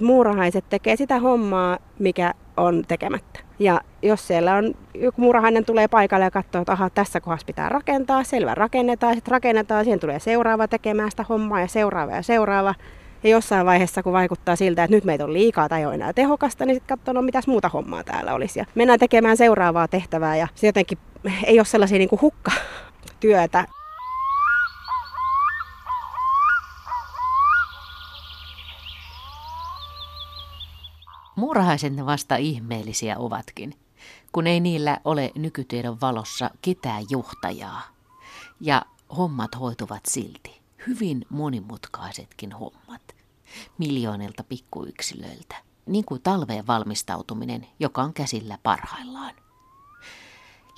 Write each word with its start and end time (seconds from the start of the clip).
Muurahaiset 0.00 0.64
tekee 0.68 0.96
sitä 0.96 1.18
hommaa, 1.18 1.78
mikä 1.98 2.34
on 2.56 2.84
tekemättä. 2.88 3.40
Ja 3.58 3.80
jos 4.02 4.26
siellä 4.26 4.54
on 4.54 4.74
joku 4.94 5.20
muurahainen 5.20 5.64
tulee 5.64 5.88
paikalle 5.88 6.24
ja 6.24 6.30
katsoo, 6.30 6.60
että 6.60 6.72
aha, 6.72 6.90
tässä 6.90 7.20
kohdassa 7.20 7.46
pitää 7.46 7.68
rakentaa, 7.68 8.24
selvä 8.24 8.54
rakennetaan, 8.54 9.14
sitten 9.14 9.32
rakennetaan, 9.32 9.84
siihen 9.84 10.00
tulee 10.00 10.18
seuraava 10.18 10.68
tekemään 10.68 11.10
sitä 11.10 11.24
hommaa 11.28 11.60
ja 11.60 11.68
seuraava 11.68 12.12
ja 12.12 12.22
seuraava. 12.22 12.74
Ja 13.22 13.30
jossain 13.30 13.66
vaiheessa, 13.66 14.02
kun 14.02 14.12
vaikuttaa 14.12 14.56
siltä, 14.56 14.84
että 14.84 14.96
nyt 14.96 15.04
meitä 15.04 15.24
on 15.24 15.32
liikaa 15.32 15.68
tai 15.68 15.80
ei 15.80 15.86
ole 15.86 15.94
enää 15.94 16.12
tehokasta, 16.12 16.66
niin 16.66 16.74
sitten 16.76 16.98
katsoo, 16.98 17.14
no 17.14 17.22
mitäs 17.22 17.46
muuta 17.46 17.68
hommaa 17.68 18.04
täällä 18.04 18.34
olisi. 18.34 18.58
Ja 18.58 18.64
mennään 18.74 18.98
tekemään 18.98 19.36
seuraavaa 19.36 19.88
tehtävää 19.88 20.36
ja 20.36 20.48
se 20.54 20.66
jotenkin 20.66 20.98
ei 21.44 21.58
ole 21.58 21.64
sellaisia 21.64 21.98
niin 21.98 22.08
kuin 22.08 22.20
hukkatyötä. 22.20 23.66
Muurahaiset 31.36 31.94
ne 31.94 32.06
vasta 32.06 32.36
ihmeellisiä 32.36 33.18
ovatkin, 33.18 33.74
kun 34.32 34.46
ei 34.46 34.60
niillä 34.60 35.00
ole 35.04 35.32
nykytiedon 35.34 36.00
valossa 36.00 36.50
ketään 36.62 37.04
johtajaa. 37.10 37.82
Ja 38.60 38.82
hommat 39.16 39.58
hoituvat 39.60 40.06
silti, 40.06 40.60
hyvin 40.86 41.26
monimutkaisetkin 41.30 42.52
hommat, 42.52 43.02
miljoonilta 43.78 44.44
pikkuyksilöiltä, 44.44 45.56
niin 45.86 46.04
kuin 46.04 46.22
talveen 46.22 46.66
valmistautuminen, 46.66 47.66
joka 47.80 48.02
on 48.02 48.12
käsillä 48.12 48.58
parhaillaan. 48.62 49.34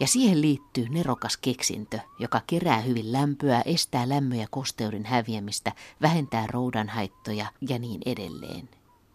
Ja 0.01 0.07
siihen 0.07 0.41
liittyy 0.41 0.89
nerokas 0.89 1.37
keksintö, 1.37 1.99
joka 2.19 2.41
kerää 2.47 2.81
hyvin 2.81 3.13
lämpöä, 3.13 3.63
estää 3.65 4.09
lämmö- 4.09 4.37
ja 4.37 4.47
kosteuden 4.51 5.07
häviämistä, 5.07 5.73
vähentää 6.03 6.47
roudan 6.47 6.89
haittoja 6.89 7.47
ja 7.69 7.79
niin 7.79 8.01
edelleen. 8.07 8.69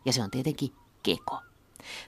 Ja 0.06 0.14
se 0.14 0.24
on 0.24 0.32
tietenkin 0.32 0.74
keko. 1.04 1.40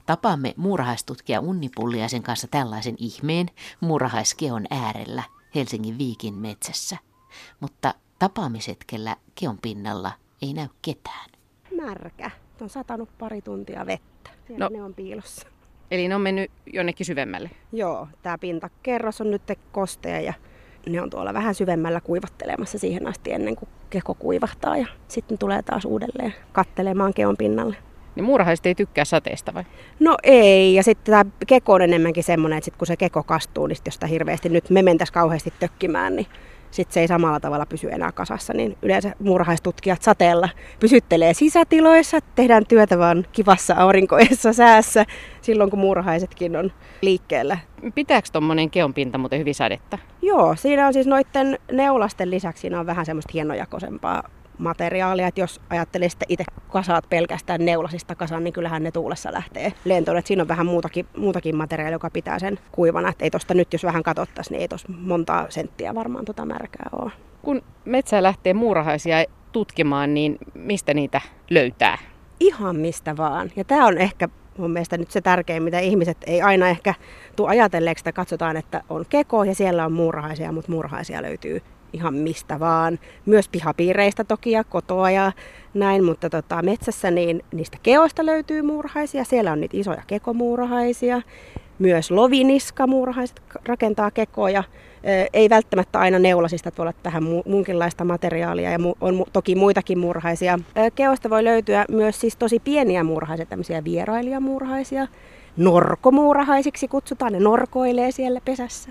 Tapaamme 0.05 0.53
muurahaistutkija 0.57 1.39
Unni 1.39 1.69
Pulliaisen 1.75 2.23
kanssa 2.23 2.47
tällaisen 2.51 2.95
ihmeen 2.97 3.47
muurahaiskeon 3.79 4.65
äärellä 4.69 5.23
Helsingin 5.55 5.97
Viikin 5.97 6.33
metsässä. 6.33 6.97
Mutta 7.59 7.93
tapaamishetkellä 8.19 9.15
keon 9.39 9.57
pinnalla 9.61 10.11
ei 10.41 10.53
näy 10.53 10.67
ketään. 10.81 11.29
Märkä. 11.75 12.31
On 12.61 12.69
satanut 12.69 13.09
pari 13.17 13.41
tuntia 13.41 13.85
vettä. 13.85 14.29
Siellä 14.47 14.65
no. 14.65 14.77
ne 14.77 14.83
on 14.83 14.93
piilossa. 14.93 15.47
Eli 15.91 16.07
ne 16.07 16.15
on 16.15 16.21
mennyt 16.21 16.51
jonnekin 16.73 17.05
syvemmälle? 17.05 17.51
Joo, 17.71 18.07
tämä 18.21 18.37
pintakerros 18.37 19.21
on 19.21 19.31
nyt 19.31 19.41
kostea 19.71 20.19
ja 20.19 20.33
ne 20.89 21.01
on 21.01 21.09
tuolla 21.09 21.33
vähän 21.33 21.55
syvemmällä 21.55 22.01
kuivattelemassa 22.01 22.79
siihen 22.79 23.07
asti 23.07 23.31
ennen 23.31 23.55
kuin 23.55 23.69
keko 23.89 24.13
kuivahtaa 24.13 24.77
ja 24.77 24.87
sitten 25.07 25.37
tulee 25.37 25.61
taas 25.61 25.85
uudelleen 25.85 26.33
kattelemaan 26.51 27.13
keon 27.13 27.37
pinnalle. 27.37 27.75
Niin 28.15 28.23
muurahaiset 28.23 28.65
ei 28.65 28.75
tykkää 28.75 29.05
sateesta 29.05 29.53
vai? 29.53 29.63
No 29.99 30.17
ei, 30.23 30.73
ja 30.75 30.83
sitten 30.83 31.11
tämä 31.11 31.31
keko 31.47 31.73
on 31.73 31.81
enemmänkin 31.81 32.23
semmoinen, 32.23 32.57
että 32.57 32.65
sit 32.65 32.77
kun 32.77 32.87
se 32.87 32.97
keko 32.97 33.23
kastuu, 33.23 33.67
niin 33.67 33.75
sit 33.75 33.85
jos 33.85 33.93
sitä 33.93 34.07
hirveästi 34.07 34.49
nyt 34.49 34.69
me 34.69 34.81
mentäisiin 34.81 35.13
kauheasti 35.13 35.53
tökkimään, 35.59 36.15
niin 36.15 36.27
sitten 36.71 36.93
se 36.93 36.99
ei 36.99 37.07
samalla 37.07 37.39
tavalla 37.39 37.65
pysy 37.65 37.89
enää 37.91 38.11
kasassa, 38.11 38.53
niin 38.53 38.77
yleensä 38.81 39.15
muurahaistutkijat 39.19 40.01
sateella 40.01 40.49
pysyttelee 40.79 41.33
sisätiloissa, 41.33 42.19
tehdään 42.35 42.65
työtä 42.65 42.99
vaan 42.99 43.25
kivassa 43.31 43.73
aurinkoisessa 43.77 44.53
säässä 44.53 45.05
silloin, 45.41 45.69
kun 45.69 45.79
muurahaisetkin 45.79 46.55
on 46.55 46.71
liikkeellä. 47.01 47.57
Pitääkö 47.95 48.27
tuommoinen 48.31 48.69
keonpinta 48.69 49.17
muuten 49.17 49.39
hyvin 49.39 49.55
sadetta? 49.55 49.97
Joo, 50.21 50.55
siinä 50.55 50.87
on 50.87 50.93
siis 50.93 51.07
noiden 51.07 51.59
neulasten 51.71 52.31
lisäksi 52.31 52.61
siinä 52.61 52.79
on 52.79 52.85
vähän 52.85 53.05
semmoista 53.05 53.31
hienojakoisempaa 53.33 54.23
materiaalia, 54.57 55.27
että 55.27 55.41
jos 55.41 55.61
ajattelee 55.69 56.09
sitten 56.09 56.25
itse 56.29 56.43
kasaat 56.69 57.09
pelkästään 57.09 57.65
neulasista 57.65 58.15
kasaan, 58.15 58.43
niin 58.43 58.53
kyllähän 58.53 58.83
ne 58.83 58.91
tuulessa 58.91 59.33
lähtee 59.33 59.73
lentoon. 59.85 60.17
Että 60.17 60.27
siinä 60.27 60.41
on 60.41 60.47
vähän 60.47 60.65
muutakin, 60.65 61.05
muutakin 61.17 61.55
materiaalia, 61.55 61.95
joka 61.95 62.09
pitää 62.09 62.39
sen 62.39 62.59
kuivana. 62.71 63.09
Että 63.09 63.23
ei 63.23 63.31
tosta 63.31 63.53
nyt, 63.53 63.73
jos 63.73 63.83
vähän 63.83 64.03
katsottaisiin, 64.03 64.55
niin 64.55 64.61
ei 64.61 64.67
tuossa 64.67 64.87
montaa 64.99 65.45
senttiä 65.49 65.95
varmaan 65.95 66.25
tuota 66.25 66.45
märkää 66.45 66.89
ole. 66.91 67.11
Kun 67.41 67.61
metsää 67.85 68.23
lähtee 68.23 68.53
muurahaisia 68.53 69.25
tutkimaan, 69.51 70.13
niin 70.13 70.37
mistä 70.53 70.93
niitä 70.93 71.21
löytää? 71.49 71.97
Ihan 72.39 72.75
mistä 72.75 73.17
vaan. 73.17 73.51
Ja 73.55 73.63
tämä 73.63 73.87
on 73.87 73.97
ehkä 73.97 74.29
mun 74.57 74.71
mielestä 74.71 74.97
nyt 74.97 75.11
se 75.11 75.21
tärkein, 75.21 75.63
mitä 75.63 75.79
ihmiset 75.79 76.17
ei 76.27 76.41
aina 76.41 76.67
ehkä 76.67 76.93
tule 77.35 77.49
ajatelleeksi, 77.49 78.01
että 78.01 78.11
katsotaan, 78.11 78.57
että 78.57 78.81
on 78.89 79.05
keko 79.09 79.43
ja 79.43 79.55
siellä 79.55 79.85
on 79.85 79.91
muurahaisia, 79.91 80.51
mutta 80.51 80.71
muurahaisia 80.71 81.21
löytyy 81.21 81.61
ihan 81.95 82.13
mistä 82.13 82.59
vaan. 82.59 82.99
Myös 83.25 83.49
pihapiireistä 83.49 84.23
toki 84.23 84.51
ja 84.51 84.63
kotoa 84.63 85.11
ja 85.11 85.31
näin, 85.73 86.03
mutta 86.03 86.29
tota, 86.29 86.61
metsässä 86.61 87.11
niin 87.11 87.43
niistä 87.53 87.77
keoista 87.83 88.25
löytyy 88.25 88.61
muurahaisia. 88.61 89.23
Siellä 89.23 89.51
on 89.51 89.61
niitä 89.61 89.77
isoja 89.77 90.01
kekomuurahaisia. 90.07 91.21
Myös 91.79 92.11
loviniskamuurahaiset 92.11 93.41
rakentaa 93.65 94.11
kekoja. 94.11 94.63
Ei 95.33 95.49
välttämättä 95.49 95.99
aina 95.99 96.19
neulasista, 96.19 96.71
voi 96.77 96.83
olla 96.83 96.93
vähän 97.03 97.23
muunkinlaista 97.45 98.05
materiaalia 98.05 98.71
ja 98.71 98.77
on 99.01 99.23
toki 99.33 99.55
muitakin 99.55 99.99
muurahaisia. 99.99 100.59
Keosta 100.95 101.29
voi 101.29 101.43
löytyä 101.43 101.85
myös 101.89 102.21
siis 102.21 102.35
tosi 102.35 102.59
pieniä 102.59 103.03
muurahaisia, 103.03 103.45
tämmöisiä 103.45 103.83
vierailijamuurahaisia. 103.83 105.07
Norkomuurahaisiksi 105.57 106.87
kutsutaan, 106.87 107.33
ne 107.33 107.39
norkoilee 107.39 108.11
siellä 108.11 108.41
pesässä. 108.45 108.89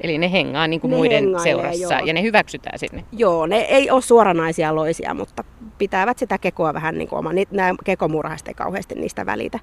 Eli 0.00 0.18
ne 0.18 0.32
hengaa 0.32 0.66
niin 0.66 0.80
kuin 0.80 0.90
ne 0.90 0.96
muiden 0.96 1.40
seurassa 1.42 1.94
joo. 1.94 2.06
ja 2.06 2.12
ne 2.12 2.22
hyväksytään 2.22 2.78
sinne. 2.78 3.04
Joo, 3.12 3.46
ne 3.46 3.56
ei 3.56 3.90
ole 3.90 4.02
suoranaisia 4.02 4.74
loisia, 4.74 5.14
mutta 5.14 5.44
pitävät 5.78 6.18
sitä 6.18 6.38
kekoa 6.38 6.74
vähän 6.74 6.98
niin 6.98 7.08
kuin 7.08 7.18
oma. 7.18 7.30
Nämä 7.50 7.74
kekomurhaiset 7.84 8.48
ei 8.48 8.54
kauheasti 8.54 8.94
niistä 8.94 9.26
välitä. 9.26 9.58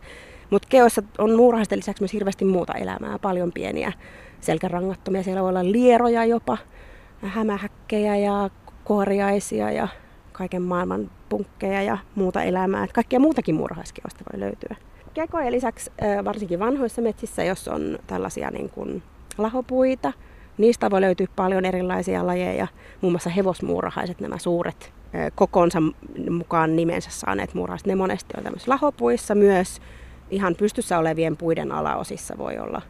Mutta 0.50 0.68
keossa 0.72 1.04
on 1.18 1.36
muurahaisten 1.36 1.78
lisäksi 1.78 2.04
myös 2.04 2.14
hirveästi 2.14 2.46
muuta 2.46 2.74
elämää, 2.74 3.20
paljon 3.20 3.52
pieniä 3.52 3.94
selkärangattomia. 4.42 5.24
Siellä 5.24 5.42
voi 5.42 5.50
olla 5.50 5.72
lieroja 5.72 6.26
jopa, 6.26 6.58
hämähäkkejä 7.22 8.16
ja 8.16 8.50
kuoriaisia 8.84 9.72
ja 9.72 9.88
kaiken 10.32 10.62
maailman 10.62 11.12
punkkeja 11.30 11.82
ja 11.82 11.98
muuta 12.16 12.44
elämää. 12.44 12.84
Et 12.84 12.94
kaikkia 12.94 13.20
muutakin 13.20 13.56
muurahaiskeosta 13.56 14.24
voi 14.34 14.40
löytyä. 14.40 14.76
Kekojen 15.14 15.52
lisäksi 15.52 15.92
varsinkin 16.26 16.60
vanhoissa 16.60 17.02
metsissä, 17.02 17.44
jos 17.44 17.68
on 17.68 18.00
tällaisia 18.08 18.52
niin 18.52 18.70
kuin 18.70 19.04
lahopuita, 19.38 20.14
Niistä 20.58 20.92
voi 20.92 21.02
löytyä 21.02 21.28
paljon 21.36 21.66
erilaisia 21.66 22.28
lajeja, 22.28 22.68
muun 23.02 23.14
muassa 23.14 23.30
hevosmuurahaiset, 23.30 24.20
nämä 24.20 24.38
suuret 24.38 24.94
kokonsa 25.36 25.80
mukaan 26.30 26.76
nimensä 26.76 27.10
saaneet 27.12 27.54
muurahaiset. 27.54 27.88
Ne 27.88 27.96
monesti 27.96 28.34
on 28.38 28.44
tämmöisissä 28.44 28.72
lahopuissa 28.72 29.36
myös. 29.36 29.82
Ihan 30.30 30.56
pystyssä 30.56 31.00
olevien 31.00 31.38
puiden 31.38 31.72
alaosissa 31.72 32.38
voi 32.38 32.60
olla 32.60 32.82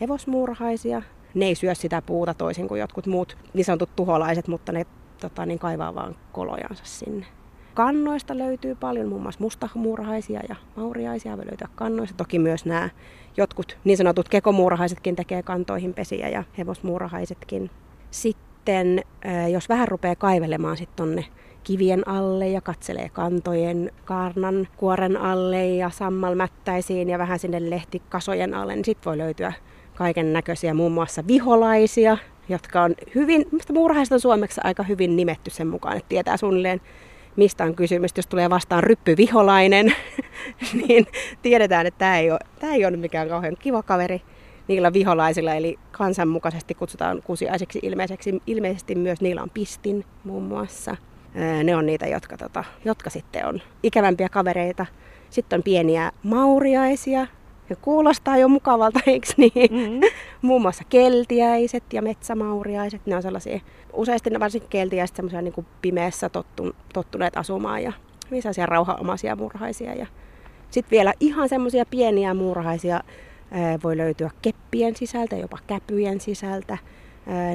hevosmuurahaisia. 0.00 1.02
Ne 1.34 1.46
ei 1.46 1.54
syö 1.54 1.74
sitä 1.74 2.02
puuta 2.02 2.34
toisin 2.34 2.68
kuin 2.68 2.80
jotkut 2.80 3.06
muut 3.06 3.36
niin 3.54 3.64
sanotut 3.64 3.96
tuholaiset, 3.96 4.48
mutta 4.48 4.72
ne 4.72 4.86
tota, 5.20 5.46
niin 5.46 5.58
kaivaa 5.58 5.94
vaan 5.94 6.16
kolojansa 6.32 6.84
sinne. 6.84 7.26
Kannoista 7.74 8.38
löytyy 8.38 8.74
paljon, 8.74 9.08
muun 9.08 9.22
muassa 9.22 9.40
mustamuurahaisia 9.40 10.40
ja 10.48 10.56
mauriaisia 10.76 11.36
voi 11.36 11.46
löytyä 11.46 11.68
kannoista. 11.74 12.16
Toki 12.16 12.38
myös 12.38 12.64
nämä 12.64 12.90
jotkut 13.36 13.78
niin 13.84 13.96
sanotut 13.96 14.28
kekomuurahaisetkin 14.28 15.16
tekee 15.16 15.42
kantoihin 15.42 15.94
pesiä 15.94 16.28
ja 16.28 16.44
hevosmuurahaisetkin. 16.58 17.70
Sitten 18.10 19.02
jos 19.52 19.68
vähän 19.68 19.88
rupeaa 19.88 20.16
kaivelemaan 20.16 20.76
sitten 20.76 20.96
tonne 20.96 21.24
kivien 21.64 22.08
alle 22.08 22.48
ja 22.48 22.60
katselee 22.60 23.08
kantojen 23.08 23.92
kaarnan 24.04 24.68
kuoren 24.76 25.16
alle 25.16 25.66
ja 25.66 25.90
sammalmättäisiin 25.90 27.08
ja 27.08 27.18
vähän 27.18 27.38
sinne 27.38 27.70
lehtikasojen 27.70 28.54
alle, 28.54 28.74
niin 28.74 28.84
sitten 28.84 29.10
voi 29.10 29.18
löytyä 29.18 29.52
kaiken 29.94 30.32
näköisiä, 30.32 30.74
muun 30.74 30.92
muassa 30.92 31.26
viholaisia, 31.26 32.16
jotka 32.48 32.82
on 32.82 32.94
hyvin, 33.14 33.46
mistä 33.52 33.72
muurahaiset 33.72 34.12
on 34.12 34.20
suomeksi 34.20 34.60
aika 34.64 34.82
hyvin 34.82 35.16
nimetty 35.16 35.50
sen 35.50 35.66
mukaan, 35.66 35.96
että 35.96 36.08
tietää 36.08 36.36
suunnilleen 36.36 36.80
mistä 37.36 37.64
on 37.64 37.74
kysymys. 37.74 38.10
Jos 38.16 38.26
tulee 38.26 38.50
vastaan 38.50 38.82
ryppyviholainen, 38.82 39.94
niin 40.88 41.06
tiedetään, 41.42 41.86
että 41.86 41.98
tämä 41.98 42.18
ei, 42.18 42.30
ole, 42.30 42.38
tämä 42.60 42.74
ei 42.74 42.86
ole 42.86 42.96
mikään 42.96 43.28
kauhean 43.28 43.56
kiva 43.58 43.82
kaveri 43.82 44.22
niillä 44.68 44.92
viholaisilla, 44.92 45.54
eli 45.54 45.78
kansanmukaisesti 45.92 46.74
kutsutaan 46.74 47.22
kusiaiseksi 47.24 47.78
ilmeiseksi. 47.82 48.42
Ilmeisesti 48.46 48.94
myös 48.94 49.20
niillä 49.20 49.42
on 49.42 49.50
pistin 49.50 50.04
muun 50.24 50.42
muassa. 50.42 50.96
Ne 51.64 51.76
on 51.76 51.86
niitä, 51.86 52.06
jotka, 52.06 52.36
tota, 52.36 52.64
jotka 52.84 53.10
sitten 53.10 53.46
on 53.46 53.60
ikävämpiä 53.82 54.28
kavereita. 54.28 54.86
Sitten 55.30 55.56
on 55.56 55.62
pieniä 55.62 56.12
mauriaisia, 56.22 57.26
ja 57.70 57.76
kuulostaa 57.76 58.38
jo 58.38 58.48
mukavalta, 58.48 59.00
eikö 59.06 59.26
niin? 59.36 59.72
Mm-hmm. 59.72 60.00
Muun 60.42 60.62
muassa 60.62 60.84
keltiäiset 60.88 61.84
ja 61.92 62.02
metsämauriaiset, 62.02 63.06
ne 63.06 63.16
on 63.16 63.22
sellaisia, 63.22 63.60
useasti 63.92 64.30
ne 64.30 64.40
varsinkin 64.40 64.70
keltiäiset 64.70 65.16
semmoisia 65.16 65.42
niin 65.42 65.52
kuin 65.52 65.66
pimeässä 65.82 66.28
tottu, 66.28 66.76
tottuneet 66.92 67.36
asumaan 67.36 67.82
ja 67.82 67.92
sellaisia 68.30 68.66
rauhanomaisia 68.66 69.36
murhaisia. 69.36 69.94
Ja 69.94 70.06
sitten 70.70 70.90
vielä 70.90 71.14
ihan 71.20 71.48
semmoisia 71.48 71.86
pieniä 71.86 72.34
murhaisia 72.34 73.00
voi 73.84 73.96
löytyä 73.96 74.30
keppien 74.42 74.96
sisältä, 74.96 75.36
jopa 75.36 75.58
käpyjen 75.66 76.20
sisältä. 76.20 76.78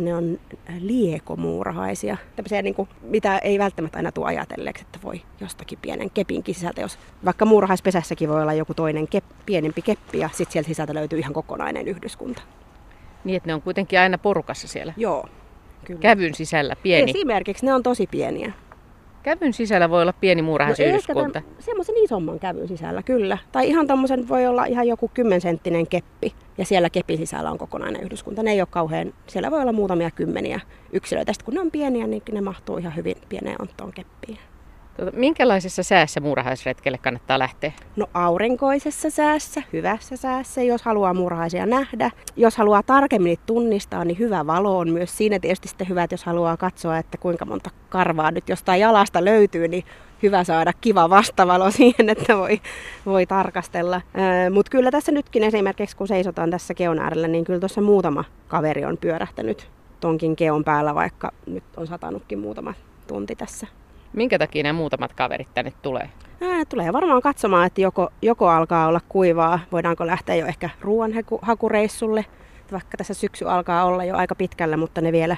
Ne 0.01 0.16
on 0.16 0.39
liekomuurahaisia. 0.80 2.18
Tämmöisiä, 2.36 2.62
niin 2.62 2.75
kuin, 2.75 2.89
mitä 3.01 3.38
ei 3.38 3.60
välttämättä 3.60 3.98
aina 3.98 4.12
tule 4.12 4.27
ajatelleeksi, 4.27 4.83
että 4.83 5.00
voi 5.04 5.21
jostakin 5.39 5.80
pienen 5.81 6.10
kepinkin 6.10 6.56
sisältä. 6.56 6.81
Jos 6.81 7.00
vaikka 7.25 7.45
muurahaispesässäkin 7.45 8.30
voi 8.30 8.42
olla 8.42 8.54
joku 8.54 8.74
toinen 8.74 9.07
kep, 9.07 9.24
pienempi 9.45 9.81
keppi 9.81 10.19
ja 10.19 10.30
sitten 10.33 10.51
sieltä 10.51 10.68
sisältä 10.68 10.94
löytyy 10.94 11.19
ihan 11.19 11.33
kokonainen 11.33 11.88
yhdyskunta. 11.88 12.42
Niin, 13.24 13.38
että 13.38 13.48
ne 13.48 13.54
on 13.54 13.62
kuitenkin 13.62 14.00
aina 14.00 14.18
porukassa 14.18 14.68
siellä. 14.68 14.94
Joo. 14.98 15.25
Kyllä. 15.86 16.00
Kävyn 16.00 16.36
sisällä 16.36 16.75
pieni. 16.83 17.12
Esimerkiksi 17.12 17.65
ne 17.65 17.74
on 17.74 17.83
tosi 17.83 18.07
pieniä. 18.07 18.51
Kävyn 19.24 19.54
sisällä 19.54 19.89
voi 19.89 20.01
olla 20.01 20.13
pieni 20.13 20.42
muurahaisyhdyskunta. 20.42 21.39
No 21.39 21.56
semmoisen 21.60 21.98
isomman 21.98 22.39
kävyn 22.39 22.68
sisällä, 22.68 23.04
kyllä. 23.04 23.38
Tai 23.51 23.68
ihan 23.68 23.88
tommosen 23.88 24.30
voi 24.30 24.48
olla 24.48 24.66
ihan 24.66 24.88
joku 24.88 25.12
kymmensenttinen 25.13 25.88
keppi. 25.88 26.33
Ja 26.57 26.66
siellä 26.66 26.89
kepin 26.89 27.18
sisällä 27.18 27.51
on 27.51 27.57
kokonainen 27.57 28.04
yhdyskunta. 28.04 28.44
Ne 28.44 28.51
ei 28.51 28.62
ole 28.62 28.68
kauhean, 28.71 29.13
siellä 29.27 29.51
voi 29.51 29.62
olla 29.62 29.74
muutamia 29.74 30.12
kymmeniä 30.12 30.60
yksilöitä. 30.94 31.33
Sitten 31.33 31.45
kun 31.45 31.54
ne 31.54 31.60
on 31.62 31.71
pieniä, 31.71 32.07
niin 32.07 32.21
ne 32.31 32.42
mahtuu 32.42 32.77
ihan 32.77 32.95
hyvin 32.95 33.16
pieneen 33.30 33.62
onttoon 33.62 33.92
keppiin. 33.92 34.39
Tuota, 35.00 35.18
minkälaisessa 35.18 35.84
säässä 35.84 36.19
muurahaisretkelle 36.19 36.98
kannattaa 36.98 37.40
lähteä? 37.40 37.72
No 37.96 38.10
aurinkoisessa 38.13 39.10
säässä, 39.10 39.63
hyvässä 39.74 40.18
säässä, 40.18 40.63
jos 40.63 40.81
haluaa 40.81 41.13
muurahaisia 41.13 41.66
nähdä. 41.66 42.12
Jos 42.36 42.57
haluaa 42.57 42.84
tarkemmin 42.84 43.38
tunnistaa, 43.46 44.06
niin 44.06 44.19
hyvä 44.19 44.48
valo 44.48 44.78
on 44.78 44.90
myös 44.90 45.18
siinä 45.18 45.40
tietysti 45.40 45.68
sitten 45.68 45.90
hyvä, 45.90 46.04
että 46.04 46.13
jos 46.13 46.24
haluaa 46.24 46.57
katsoa, 46.57 46.98
että 46.98 47.18
kuinka 47.18 47.46
monta 47.46 47.69
karvaa 47.90 48.31
nyt 48.31 48.50
jostain 48.50 48.81
jalasta 48.81 49.25
löytyy, 49.25 49.68
niin 49.68 49.84
hyvä 50.24 50.44
saada 50.44 50.74
kiva 50.81 51.10
vastavalo 51.10 51.72
siihen, 51.78 52.10
että 52.10 52.38
voi, 52.38 52.62
voi 53.06 53.25
tarkastella. 53.25 54.01
Mutta 54.54 54.69
kyllä 54.72 54.92
tässä 54.92 55.12
nytkin 55.12 55.44
esimerkiksi, 55.44 55.98
kun 55.98 56.07
seisotaan 56.07 56.51
tässä 56.51 56.74
keon 56.74 57.00
äärellä, 57.00 57.28
niin 57.28 57.44
kyllä 57.44 57.60
tuossa 57.60 57.81
muutama 57.81 58.24
kaveri 58.48 58.86
on 58.86 58.98
pyörähtänyt 58.98 59.69
tonkin 60.00 60.36
keon 60.36 60.63
päällä, 60.63 60.96
vaikka 60.96 61.31
nyt 61.46 61.63
on 61.78 61.88
satanutkin 61.88 62.40
muutama 62.40 62.74
tunti 63.07 63.36
tässä. 63.36 63.68
Minkä 64.14 64.40
takia 64.40 64.64
nämä 64.64 64.78
muutamat 64.78 65.14
kaverit 65.14 65.48
tänne 65.54 65.74
tulee? 65.82 66.10
Ne 66.40 66.66
tulee 66.66 66.94
varmaan 66.94 67.22
katsomaan, 67.22 67.68
että 67.68 67.82
joko, 67.82 68.10
joko 68.22 68.48
alkaa 68.50 68.88
olla 68.88 69.02
kuivaa, 69.10 69.60
voidaanko 69.72 70.08
lähteä 70.08 70.36
jo 70.36 70.46
ehkä 70.46 70.70
ruoanhakureissulle, 70.82 72.26
vaikka 72.72 72.98
tässä 72.98 73.14
syksy 73.14 73.46
alkaa 73.46 73.86
olla 73.86 74.04
jo 74.04 74.16
aika 74.16 74.36
pitkällä, 74.36 74.78
mutta 74.78 75.02
ne 75.02 75.12
vielä 75.12 75.38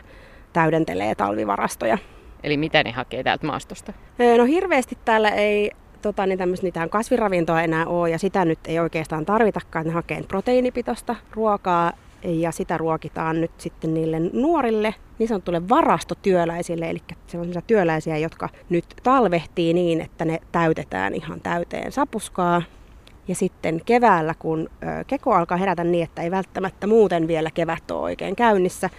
täydentelee 0.54 1.16
talvivarastoja. 1.16 1.98
Eli 2.44 2.58
mitä 2.58 2.84
ne 2.84 2.92
hakee 2.92 3.24
täältä 3.24 3.46
maastosta? 3.46 3.94
No 4.38 4.46
hirveästi 4.46 4.98
täällä 5.06 5.30
ei 5.30 5.72
tota, 6.02 6.26
niin 6.26 6.40
mitään 6.62 6.90
kasviravintoa 6.90 7.62
enää 7.62 7.86
ole 7.86 8.10
ja 8.10 8.20
sitä 8.20 8.46
nyt 8.46 8.60
ei 8.66 8.80
oikeastaan 8.80 9.26
tarvitakaan. 9.26 9.86
Ne 9.86 9.92
hakee 9.92 10.24
proteiinipitoista 10.24 11.16
ruokaa 11.32 11.92
ja 12.24 12.52
sitä 12.52 12.78
ruokitaan 12.78 13.42
nyt 13.42 13.52
sitten 13.58 13.94
niille 13.94 14.20
nuorille, 14.34 14.96
niin 15.20 15.28
sanotulle 15.28 15.70
varastotyöläisille, 15.70 16.90
eli 16.90 17.02
sellaisia 17.28 17.62
työläisiä, 17.62 18.18
jotka 18.18 18.50
nyt 18.70 18.86
talvehtii 19.04 19.74
niin, 19.74 20.02
että 20.02 20.26
ne 20.26 20.40
täytetään 20.52 21.14
ihan 21.14 21.42
täyteen 21.42 21.92
sapuskaa. 21.92 22.62
Ja 23.28 23.36
sitten 23.36 23.82
keväällä, 23.86 24.34
kun 24.40 24.70
keko 25.08 25.34
alkaa 25.34 25.58
herätä 25.58 25.84
niin, 25.84 26.04
että 26.04 26.22
ei 26.22 26.32
välttämättä 26.32 26.88
muuten 26.88 27.28
vielä 27.28 27.52
kevät 27.54 27.92
ole 27.92 28.02
oikein 28.02 28.36
käynnissä, 28.36 28.90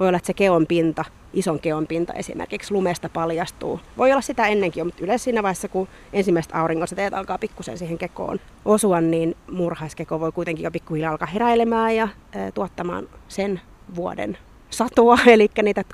voi 0.00 0.08
olla, 0.08 0.16
että 0.16 0.26
se 0.26 0.34
keon 0.34 0.66
pinta, 0.66 1.04
ison 1.34 1.60
keon 1.60 1.86
pinta 1.86 2.12
esimerkiksi 2.12 2.74
lumesta 2.74 3.08
paljastuu. 3.08 3.80
Voi 3.98 4.12
olla 4.12 4.20
sitä 4.20 4.46
ennenkin 4.46 4.86
mutta 4.86 5.04
yleensä 5.04 5.24
siinä 5.24 5.42
vaiheessa, 5.42 5.68
kun 5.68 5.88
ensimmäiset 6.12 6.54
auringonsäteet 6.54 7.14
alkaa 7.14 7.38
pikkusen 7.38 7.78
siihen 7.78 7.98
kekoon 7.98 8.40
osua, 8.64 9.00
niin 9.00 9.36
murhaiskeko 9.50 10.20
voi 10.20 10.32
kuitenkin 10.32 10.64
jo 10.64 10.70
pikkuhiljaa 10.70 11.10
alkaa 11.10 11.28
heräilemään 11.28 11.96
ja 11.96 12.08
tuottamaan 12.54 13.08
sen 13.28 13.60
vuoden 13.94 14.38
satoa, 14.70 15.18
eli 15.26 15.50
niitä 15.62 15.84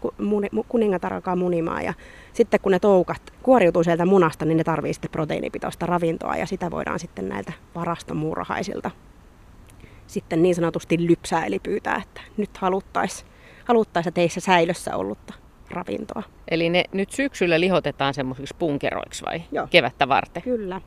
kuningatar 0.69 1.15
alkaa 1.15 1.37
munimaan. 1.37 1.85
Ja 1.85 1.95
sitten 2.33 2.61
kun 2.61 2.73
ne 2.73 2.79
toukat 2.79 3.23
kuoriutuu 3.43 3.85
sieltä 3.85 4.07
munasta, 4.07 4.45
niin 4.45 4.57
ne 4.57 4.65
tarvii 4.65 4.95
sitten 4.95 5.11
proteiinipitoista 5.11 5.87
ravintoa 5.87 6.37
ja 6.37 6.47
sitä 6.47 6.71
voidaan 6.71 6.99
sitten 6.99 7.29
näiltä 7.29 7.53
varastomuurahaisilta 7.75 8.91
sitten 10.11 10.43
niin 10.43 10.55
sanotusti 10.55 11.07
lypsää, 11.07 11.45
eli 11.45 11.59
pyytää, 11.59 12.03
että 12.03 12.21
nyt 12.37 12.57
haluttaisiin 12.57 13.31
haluttaessa 13.65 14.13
teissä 14.13 14.41
säilössä 14.41 14.97
ollutta 14.97 15.35
ravintoa. 15.71 16.23
Eli 16.49 16.69
ne 16.69 16.85
nyt 16.93 17.11
syksyllä 17.11 17.61
lihotetaan 17.61 18.15
semmoisiksi 18.15 18.55
punkeroiksi 18.59 19.25
vai 19.25 19.43
Joo. 19.53 19.67
kevättä 19.71 20.09
varten? 20.09 20.43
Kyllä. 20.43 20.81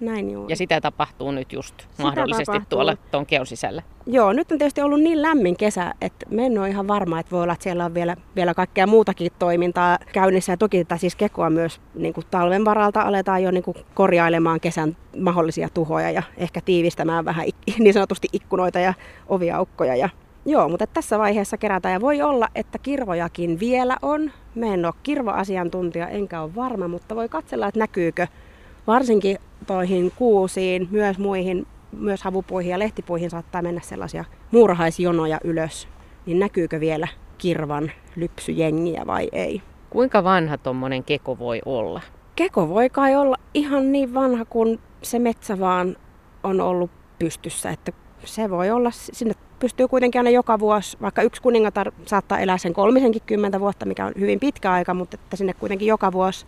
Näin 0.00 0.30
juuri. 0.30 0.52
Ja 0.52 0.56
sitä 0.56 0.80
tapahtuu 0.80 1.30
nyt 1.30 1.52
just 1.52 1.80
sitä 1.80 2.02
mahdollisesti 2.02 2.44
tapahtuu. 2.44 2.66
tuolla 2.68 2.96
tuon 3.10 3.26
keon 3.26 3.46
sisällä. 3.46 3.82
Joo, 4.06 4.32
nyt 4.32 4.52
on 4.52 4.58
tietysti 4.58 4.82
ollut 4.82 5.00
niin 5.00 5.22
lämmin 5.22 5.56
kesä, 5.56 5.94
että 6.00 6.26
me 6.30 6.46
en 6.46 6.58
ole 6.58 6.68
ihan 6.68 6.88
varma, 6.88 7.20
että 7.20 7.30
voi 7.30 7.42
olla, 7.42 7.52
että 7.52 7.62
siellä 7.62 7.84
on 7.84 7.94
vielä, 7.94 8.16
vielä 8.36 8.54
kaikkea 8.54 8.86
muutakin 8.86 9.32
toimintaa 9.38 9.98
käynnissä. 10.12 10.52
Ja 10.52 10.56
toki 10.56 10.84
tätä 10.84 10.96
siis 10.96 11.16
kekoa 11.16 11.50
myös 11.50 11.80
niin 11.94 12.14
kuin 12.14 12.26
talven 12.30 12.64
varalta 12.64 13.02
aletaan 13.02 13.42
jo 13.42 13.50
niin 13.50 13.62
kuin 13.62 13.76
korjailemaan 13.94 14.60
kesän 14.60 14.96
mahdollisia 15.18 15.68
tuhoja 15.74 16.10
ja 16.10 16.22
ehkä 16.36 16.60
tiivistämään 16.60 17.24
vähän 17.24 17.46
niin 17.78 17.94
sanotusti 17.94 18.28
ikkunoita 18.32 18.78
ja 18.78 18.94
oviaukkoja 19.28 19.96
ja 19.96 20.08
Joo, 20.46 20.68
mutta 20.68 20.86
tässä 20.86 21.18
vaiheessa 21.18 21.56
kerätään 21.56 21.92
ja 21.92 22.00
voi 22.00 22.22
olla, 22.22 22.48
että 22.54 22.78
kirvojakin 22.78 23.60
vielä 23.60 23.96
on. 24.02 24.30
Me 24.54 24.74
en 24.74 24.84
ole 24.84 24.94
kirvoasiantuntija, 25.02 26.08
enkä 26.08 26.42
ole 26.42 26.54
varma, 26.54 26.88
mutta 26.88 27.16
voi 27.16 27.28
katsella, 27.28 27.66
että 27.66 27.80
näkyykö 27.80 28.26
varsinkin 28.86 29.38
toihin 29.66 30.12
kuusiin, 30.16 30.88
myös 30.90 31.18
muihin, 31.18 31.66
myös 31.92 32.22
havupuihin 32.22 32.70
ja 32.70 32.78
lehtipuihin 32.78 33.30
saattaa 33.30 33.62
mennä 33.62 33.80
sellaisia 33.80 34.24
muurahaisjonoja 34.50 35.40
ylös. 35.44 35.88
Niin 36.26 36.38
näkyykö 36.38 36.80
vielä 36.80 37.08
kirvan 37.38 37.90
lypsyjengiä 38.16 39.02
vai 39.06 39.28
ei? 39.32 39.62
Kuinka 39.90 40.24
vanha 40.24 40.58
tuommoinen 40.58 41.04
keko 41.04 41.38
voi 41.38 41.60
olla? 41.64 42.00
Keko 42.36 42.68
voi 42.68 42.90
kai 42.90 43.16
olla 43.16 43.36
ihan 43.54 43.92
niin 43.92 44.14
vanha 44.14 44.44
kuin 44.44 44.80
se 45.02 45.18
metsä 45.18 45.60
vaan 45.60 45.96
on 46.42 46.60
ollut 46.60 46.90
pystyssä, 47.18 47.70
että 47.70 47.92
se 48.24 48.50
voi 48.50 48.70
olla, 48.70 48.90
sinne 48.90 49.34
pystyy 49.64 49.88
kuitenkin 49.88 50.18
aina 50.18 50.30
joka 50.30 50.58
vuosi, 50.58 50.96
vaikka 51.02 51.22
yksi 51.22 51.42
kuningatar 51.42 51.92
saattaa 52.06 52.38
elää 52.38 52.58
sen 52.58 52.74
kolmisenkin 52.74 53.22
kymmentä 53.26 53.60
vuotta, 53.60 53.86
mikä 53.86 54.06
on 54.06 54.12
hyvin 54.20 54.40
pitkä 54.40 54.72
aika, 54.72 54.94
mutta 54.94 55.14
että 55.14 55.36
sinne 55.36 55.52
kuitenkin 55.54 55.88
joka 55.88 56.12
vuosi 56.12 56.46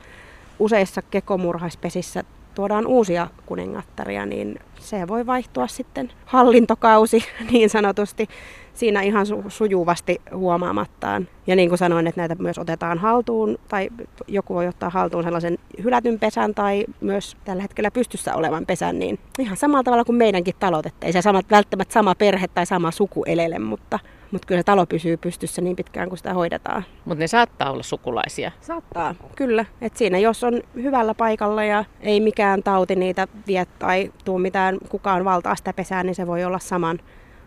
useissa 0.58 1.02
kekomurhaispesissä 1.02 2.24
tuodaan 2.54 2.86
uusia 2.86 3.28
kuningattaria, 3.46 4.26
niin 4.26 4.58
se 4.78 5.08
voi 5.08 5.26
vaihtua 5.26 5.66
sitten 5.66 6.12
hallintokausi 6.24 7.24
niin 7.50 7.70
sanotusti 7.70 8.28
siinä 8.74 9.02
ihan 9.02 9.26
su- 9.26 9.50
sujuvasti 9.50 10.20
huomaamattaan. 10.34 11.28
Ja 11.46 11.56
niin 11.56 11.68
kuin 11.68 11.78
sanoin, 11.78 12.06
että 12.06 12.20
näitä 12.20 12.36
myös 12.38 12.58
otetaan 12.58 12.98
haltuun, 12.98 13.58
tai 13.68 13.88
joku 14.28 14.54
voi 14.54 14.68
ottaa 14.68 14.90
haltuun 14.90 15.24
sellaisen 15.24 15.58
hylätyn 15.84 16.18
pesän 16.18 16.54
tai 16.54 16.84
myös 17.00 17.36
tällä 17.44 17.62
hetkellä 17.62 17.90
pystyssä 17.90 18.34
olevan 18.34 18.66
pesän, 18.66 18.98
niin 18.98 19.18
ihan 19.38 19.56
samalla 19.56 19.84
tavalla 19.84 20.04
kuin 20.04 20.16
meidänkin 20.16 20.54
talot, 20.58 20.86
että 20.86 21.06
ei 21.06 21.12
se 21.12 21.22
samat, 21.22 21.50
välttämättä 21.50 21.92
sama 21.92 22.14
perhe 22.14 22.48
tai 22.48 22.66
sama 22.66 22.90
suku 22.90 23.24
elele, 23.24 23.58
mutta 23.58 23.98
mutta 24.30 24.46
kyllä 24.46 24.58
se 24.58 24.64
talo 24.64 24.86
pysyy 24.86 25.16
pystyssä 25.16 25.62
niin 25.62 25.76
pitkään 25.76 26.08
kuin 26.08 26.18
sitä 26.18 26.34
hoidetaan. 26.34 26.84
Mutta 27.04 27.20
ne 27.20 27.26
saattaa 27.26 27.70
olla 27.70 27.82
sukulaisia. 27.82 28.52
Saattaa, 28.60 29.14
kyllä. 29.36 29.64
Et 29.80 29.96
siinä 29.96 30.18
jos 30.18 30.44
on 30.44 30.62
hyvällä 30.74 31.14
paikalla 31.14 31.64
ja 31.64 31.84
ei 32.00 32.20
mikään 32.20 32.62
tauti 32.62 32.96
niitä 32.96 33.28
vie 33.46 33.66
tai 33.78 34.12
tuu 34.24 34.38
mitään 34.38 34.65
kukaan 34.88 35.24
valtaa 35.24 35.56
sitä 35.56 35.72
pesää, 35.72 36.02
niin 36.02 36.14
se 36.14 36.26
voi 36.26 36.44
olla 36.44 36.58
saman, 36.58 36.98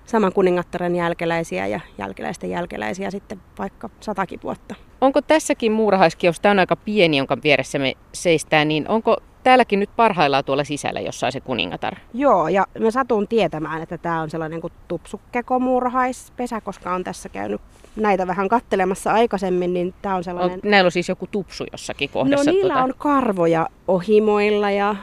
saman 0.05 0.33
kuningattaren 0.33 0.95
jälkeläisiä 0.95 1.67
ja 1.67 1.79
jälkeläisten 1.97 2.49
jälkeläisiä 2.49 3.11
sitten 3.11 3.41
vaikka 3.59 3.89
satakin 3.99 4.39
vuotta. 4.43 4.75
Onko 5.01 5.21
tässäkin 5.21 5.71
muurahaiskios, 5.71 6.39
tämä 6.39 6.51
on 6.51 6.59
aika 6.59 6.75
pieni, 6.75 7.17
jonka 7.17 7.37
vieressä 7.43 7.79
me 7.79 7.93
seistään, 8.13 8.67
niin 8.67 8.89
onko 8.89 9.17
täälläkin 9.43 9.79
nyt 9.79 9.89
parhaillaan 9.95 10.45
tuolla 10.45 10.63
sisällä 10.63 10.99
jossain 10.99 11.33
se 11.33 11.39
kuningatar. 11.39 11.95
Joo, 12.13 12.47
ja 12.47 12.67
mä 12.79 12.91
satun 12.91 13.27
tietämään, 13.27 13.81
että 13.81 13.97
tämä 13.97 14.21
on 14.21 14.29
sellainen 14.29 14.61
kuin 14.61 14.73
tupsukkekomuurahaispesä, 14.87 16.61
koska 16.61 16.93
on 16.93 17.03
tässä 17.03 17.29
käynyt 17.29 17.61
näitä 17.95 18.27
vähän 18.27 18.49
kattelemassa 18.49 19.11
aikaisemmin, 19.11 19.73
niin 19.73 19.93
tämä 20.01 20.15
on 20.15 20.23
sellainen... 20.23 20.59
On, 20.63 20.69
näillä 20.69 20.87
on 20.87 20.91
siis 20.91 21.09
joku 21.09 21.27
tupsu 21.27 21.65
jossakin 21.71 22.09
kohdassa. 22.09 22.51
No 22.51 22.51
niillä 22.51 22.73
tuota... 22.73 22.83
on 22.83 22.93
karvoja 22.97 23.67
ohimoilla 23.87 24.71
ja 24.71 24.95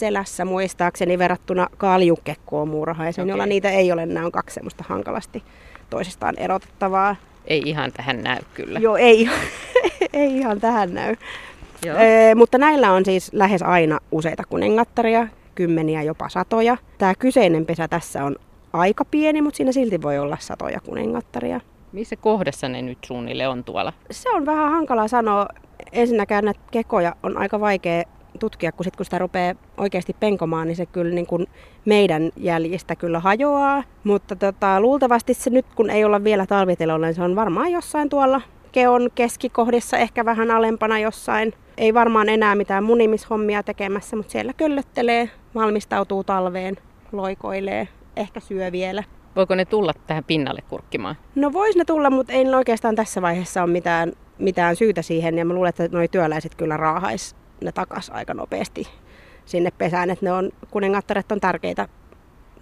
selässä 0.00 0.44
muistaakseni 0.44 1.18
verrattuna 1.18 1.68
kaljukekkoon 1.76 2.68
muurahaisen, 2.68 3.22
okay. 3.22 3.30
jolla 3.30 3.46
niitä 3.46 3.70
ei 3.70 3.92
ole. 3.92 4.06
Nämä 4.06 4.26
on 4.26 4.32
kaksi 4.32 4.54
semmoista 4.54 4.84
hankalasti 4.88 5.42
toisistaan 5.90 6.34
erotettavaa. 6.38 7.16
Ei 7.44 7.62
ihan 7.66 7.92
tähän 7.92 8.22
näy 8.22 8.38
kyllä. 8.54 8.78
Joo, 8.78 8.96
ei, 8.96 9.30
ei 10.12 10.38
ihan 10.38 10.60
tähän 10.60 10.94
näy. 10.94 11.16
Ee, 11.98 12.34
mutta 12.34 12.58
näillä 12.58 12.92
on 12.92 13.04
siis 13.04 13.32
lähes 13.32 13.62
aina 13.62 13.98
useita 14.12 14.42
kuningattaria, 14.48 15.28
kymmeniä 15.54 16.02
jopa 16.02 16.28
satoja. 16.28 16.76
Tämä 16.98 17.14
kyseinen 17.14 17.66
pesä 17.66 17.88
tässä 17.88 18.24
on 18.24 18.36
aika 18.72 19.04
pieni, 19.04 19.42
mutta 19.42 19.56
siinä 19.56 19.72
silti 19.72 20.02
voi 20.02 20.18
olla 20.18 20.36
satoja 20.40 20.80
kuningattaria. 20.80 21.60
Missä 21.92 22.16
kohdassa 22.16 22.68
ne 22.68 22.82
nyt 22.82 22.98
suunnille 23.06 23.48
on 23.48 23.64
tuolla? 23.64 23.92
Se 24.10 24.30
on 24.30 24.46
vähän 24.46 24.70
hankala 24.70 25.08
sanoa. 25.08 25.46
Ensinnäkään 25.92 26.44
näitä 26.44 26.60
kekoja 26.70 27.16
on 27.22 27.36
aika 27.36 27.60
vaikea 27.60 28.04
tutkia, 28.38 28.72
kun, 28.72 28.84
sit, 28.84 28.96
kun 28.96 29.04
sitä 29.04 29.18
rupeaa 29.18 29.54
oikeasti 29.76 30.16
penkomaan, 30.20 30.66
niin 30.66 30.76
se 30.76 30.86
kyllä 30.86 31.14
niin 31.14 31.26
kuin 31.26 31.46
meidän 31.84 32.30
jäljistä 32.36 32.96
kyllä 32.96 33.20
hajoaa. 33.20 33.82
Mutta 34.04 34.36
tota, 34.36 34.80
luultavasti 34.80 35.34
se 35.34 35.50
nyt, 35.50 35.66
kun 35.74 35.90
ei 35.90 36.04
olla 36.04 36.24
vielä 36.24 36.46
talvitelolla, 36.46 37.06
niin 37.06 37.14
se 37.14 37.22
on 37.22 37.36
varmaan 37.36 37.72
jossain 37.72 38.08
tuolla 38.08 38.40
keon 38.72 39.10
keskikohdissa, 39.14 39.98
ehkä 39.98 40.24
vähän 40.24 40.50
alempana 40.50 40.98
jossain. 40.98 41.52
Ei 41.78 41.94
varmaan 41.94 42.28
enää 42.28 42.54
mitään 42.54 42.84
munimishommia 42.84 43.62
tekemässä, 43.62 44.16
mutta 44.16 44.32
siellä 44.32 44.52
köllöttelee, 44.52 45.30
valmistautuu 45.54 46.24
talveen, 46.24 46.76
loikoilee, 47.12 47.88
ehkä 48.16 48.40
syö 48.40 48.72
vielä. 48.72 49.04
Voiko 49.36 49.54
ne 49.54 49.64
tulla 49.64 49.92
tähän 50.06 50.24
pinnalle 50.24 50.62
kurkkimaan? 50.68 51.16
No 51.34 51.52
vois 51.52 51.76
ne 51.76 51.84
tulla, 51.84 52.10
mutta 52.10 52.32
ei 52.32 52.54
oikeastaan 52.54 52.96
tässä 52.96 53.22
vaiheessa 53.22 53.62
ole 53.62 53.70
mitään, 53.70 54.12
mitään 54.38 54.76
syytä 54.76 55.02
siihen. 55.02 55.38
Ja 55.38 55.44
mä 55.44 55.54
luulen, 55.54 55.68
että 55.68 55.88
nuo 55.92 56.06
työläiset 56.10 56.54
kyllä 56.54 56.76
raahais 56.76 57.36
ne 57.60 57.72
takas 57.72 58.10
aika 58.10 58.34
nopeasti 58.34 58.88
sinne 59.44 59.70
pesään. 59.70 60.10
Että 60.10 60.26
ne 60.26 60.32
on, 60.32 60.50
kuningattaret 60.70 61.32
on 61.32 61.40
tärkeitä, 61.40 61.88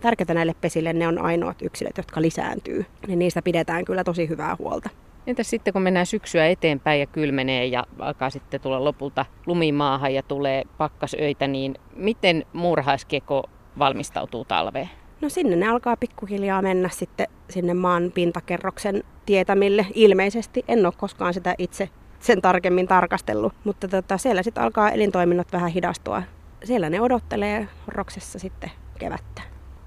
tärkeitä 0.00 0.35
näille 0.35 0.55
pesille. 0.61 0.93
Ne 0.93 1.09
on 1.09 1.19
ainoat 1.19 1.62
yksilöt, 1.62 1.97
jotka 1.97 2.23
lisääntyy. 2.23 2.87
Niin 3.07 3.19
niistä 3.19 3.43
pidetään 3.43 3.85
kyllä 3.85 4.05
tosi 4.05 4.28
hyvää 4.28 4.57
huolta. 4.59 4.90
Entäs 5.26 5.50
sitten 5.50 5.73
kun 5.73 5.83
mennään 5.83 6.07
syksyä 6.07 6.47
eteenpäin 6.47 7.00
ja 7.00 7.07
kylmenee 7.07 7.67
ja 7.67 7.87
alkaa 7.99 8.31
sitten 8.31 8.61
tulla 8.61 8.85
lopulta 8.85 9.26
lumimaahan 9.47 10.14
ja 10.14 10.23
tulee 10.23 10.62
pakkasöitä, 10.78 11.47
niin 11.47 11.75
miten 11.97 12.47
muurahaiskeko 12.52 13.45
valmistautuu 13.78 14.45
talveen? 14.45 14.88
No 15.21 15.28
sinne 15.28 15.57
ne 15.57 15.69
alkaa 15.69 15.97
pikkuhiljaa 15.97 16.62
mennä 16.62 16.88
sitten 16.88 17.26
sinne 17.50 17.75
maan 17.75 18.12
pintakerroksen 18.14 19.05
tietämille. 19.26 19.87
Ilmeisesti 19.95 20.64
en 20.69 20.87
ole 20.87 20.95
koskaan 20.97 21.35
sitä 21.35 21.55
itse 21.59 21.88
sen 22.21 22.43
tarkemmin 22.43 22.89
tarkastellut, 22.89 23.53
mutta 23.65 23.89
tota, 23.89 24.19
siellä 24.19 24.43
sitten 24.43 24.63
alkaa 24.65 24.91
elintoiminnot 24.91 25.53
vähän 25.53 25.71
hidastua. 25.71 26.23
Siellä 26.65 26.91
ne 26.91 27.01
odottelee 27.01 27.69
roksessa 27.89 28.39
sitten 28.39 28.71
kevättä. 28.99 29.43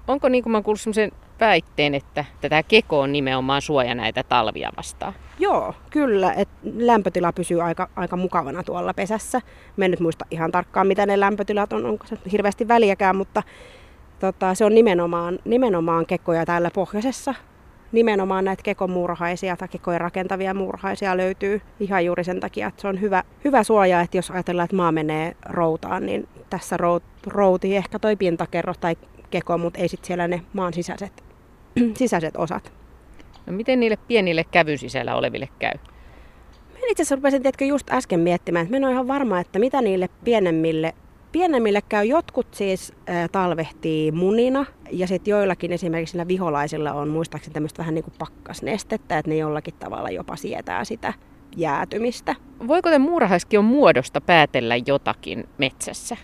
Onko 0.08 0.28
niin 0.28 0.42
kuin 0.42 0.52
mä 0.52 0.62
kuullut 0.62 1.12
väitteen, 1.40 1.94
että 1.94 2.24
tätä 2.40 2.62
keko 2.62 3.00
on 3.00 3.12
nimenomaan 3.12 3.62
suoja 3.62 3.94
näitä 3.94 4.22
talvia 4.22 4.72
vastaan? 4.76 5.12
Joo, 5.38 5.74
kyllä. 5.90 6.32
Et 6.32 6.48
lämpötila 6.76 7.32
pysyy 7.32 7.62
aika, 7.62 7.88
aika 7.96 8.16
mukavana 8.16 8.62
tuolla 8.62 8.94
pesässä. 8.94 9.40
Mä 9.76 9.84
en 9.84 9.90
nyt 9.90 10.00
muista 10.00 10.24
ihan 10.30 10.52
tarkkaan, 10.52 10.86
mitä 10.86 11.06
ne 11.06 11.20
lämpötilat 11.20 11.72
on, 11.72 11.86
onko 11.86 12.06
se 12.06 12.18
hirveästi 12.32 12.68
väliäkään, 12.68 13.16
mutta 13.16 13.42
tota, 14.20 14.54
se 14.54 14.64
on 14.64 14.74
nimenomaan, 14.74 15.38
nimenomaan 15.44 16.06
kekoja 16.06 16.46
täällä 16.46 16.70
pohjoisessa. 16.74 17.34
Nimenomaan 17.92 18.44
näitä 18.44 18.62
kekomuurahaisia 18.62 19.56
tai 19.56 19.68
kekoja 19.68 19.98
rakentavia 19.98 20.54
muurahaisia 20.54 21.16
löytyy 21.16 21.60
ihan 21.80 22.04
juuri 22.04 22.24
sen 22.24 22.40
takia, 22.40 22.66
että 22.66 22.82
se 22.82 22.88
on 22.88 23.00
hyvä, 23.00 23.22
hyvä 23.44 23.62
suoja, 23.62 24.00
että 24.00 24.16
jos 24.16 24.30
ajatellaan, 24.30 24.64
että 24.64 24.76
maa 24.76 24.92
menee 24.92 25.36
routaan, 25.46 26.06
niin 26.06 26.28
tässä 26.50 26.76
rout, 26.76 27.02
routii 27.26 27.76
ehkä 27.76 27.98
toi 27.98 28.16
pintakerros 28.16 28.78
tai 28.78 28.96
keko, 29.30 29.58
mutta 29.58 29.80
ei 29.80 29.88
sitten 29.88 30.06
siellä 30.06 30.28
ne 30.28 30.42
maan 30.52 30.74
sisäiset, 30.74 31.24
sisäiset 31.98 32.36
osat. 32.36 32.72
No 33.46 33.52
miten 33.52 33.80
niille 33.80 33.98
pienille 34.08 34.44
kävyn 34.44 34.78
sisällä 34.78 35.16
oleville 35.16 35.48
käy? 35.58 35.74
Mä 36.72 36.78
itse 36.88 37.02
asiassa 37.02 37.14
rupesin 37.14 37.42
tiedätkö, 37.42 37.64
just 37.64 37.90
äsken 37.90 38.20
miettimään, 38.20 38.62
että 38.62 38.72
mä 38.72 38.76
en 38.76 38.84
ole 38.84 38.92
ihan 38.92 39.08
varma, 39.08 39.40
että 39.40 39.58
mitä 39.58 39.82
niille 39.82 40.08
pienemmille 40.24 40.94
Pienemmille 41.32 41.80
käy 41.88 42.04
jotkut 42.04 42.46
siis 42.54 42.92
ä, 43.08 43.28
talvehtii 43.28 44.12
munina 44.12 44.66
ja 44.90 45.06
sitten 45.06 45.30
joillakin 45.30 45.72
esimerkiksi 45.72 46.10
sillä 46.12 46.28
viholaisilla 46.28 46.92
on 46.92 47.08
muistaakseni 47.08 47.54
tämmöistä 47.54 47.78
vähän 47.78 47.94
niin 47.94 48.04
kuin 48.04 48.14
pakkasnestettä, 48.18 49.18
että 49.18 49.30
ne 49.30 49.36
jollakin 49.36 49.74
tavalla 49.74 50.10
jopa 50.10 50.36
sietää 50.36 50.84
sitä 50.84 51.12
jäätymistä. 51.56 52.34
Voiko 52.68 52.90
te 52.90 52.98
muurahaiskion 52.98 53.64
muodosta 53.64 54.20
päätellä 54.20 54.74
jotakin 54.86 55.44
metsässä? 55.58 56.16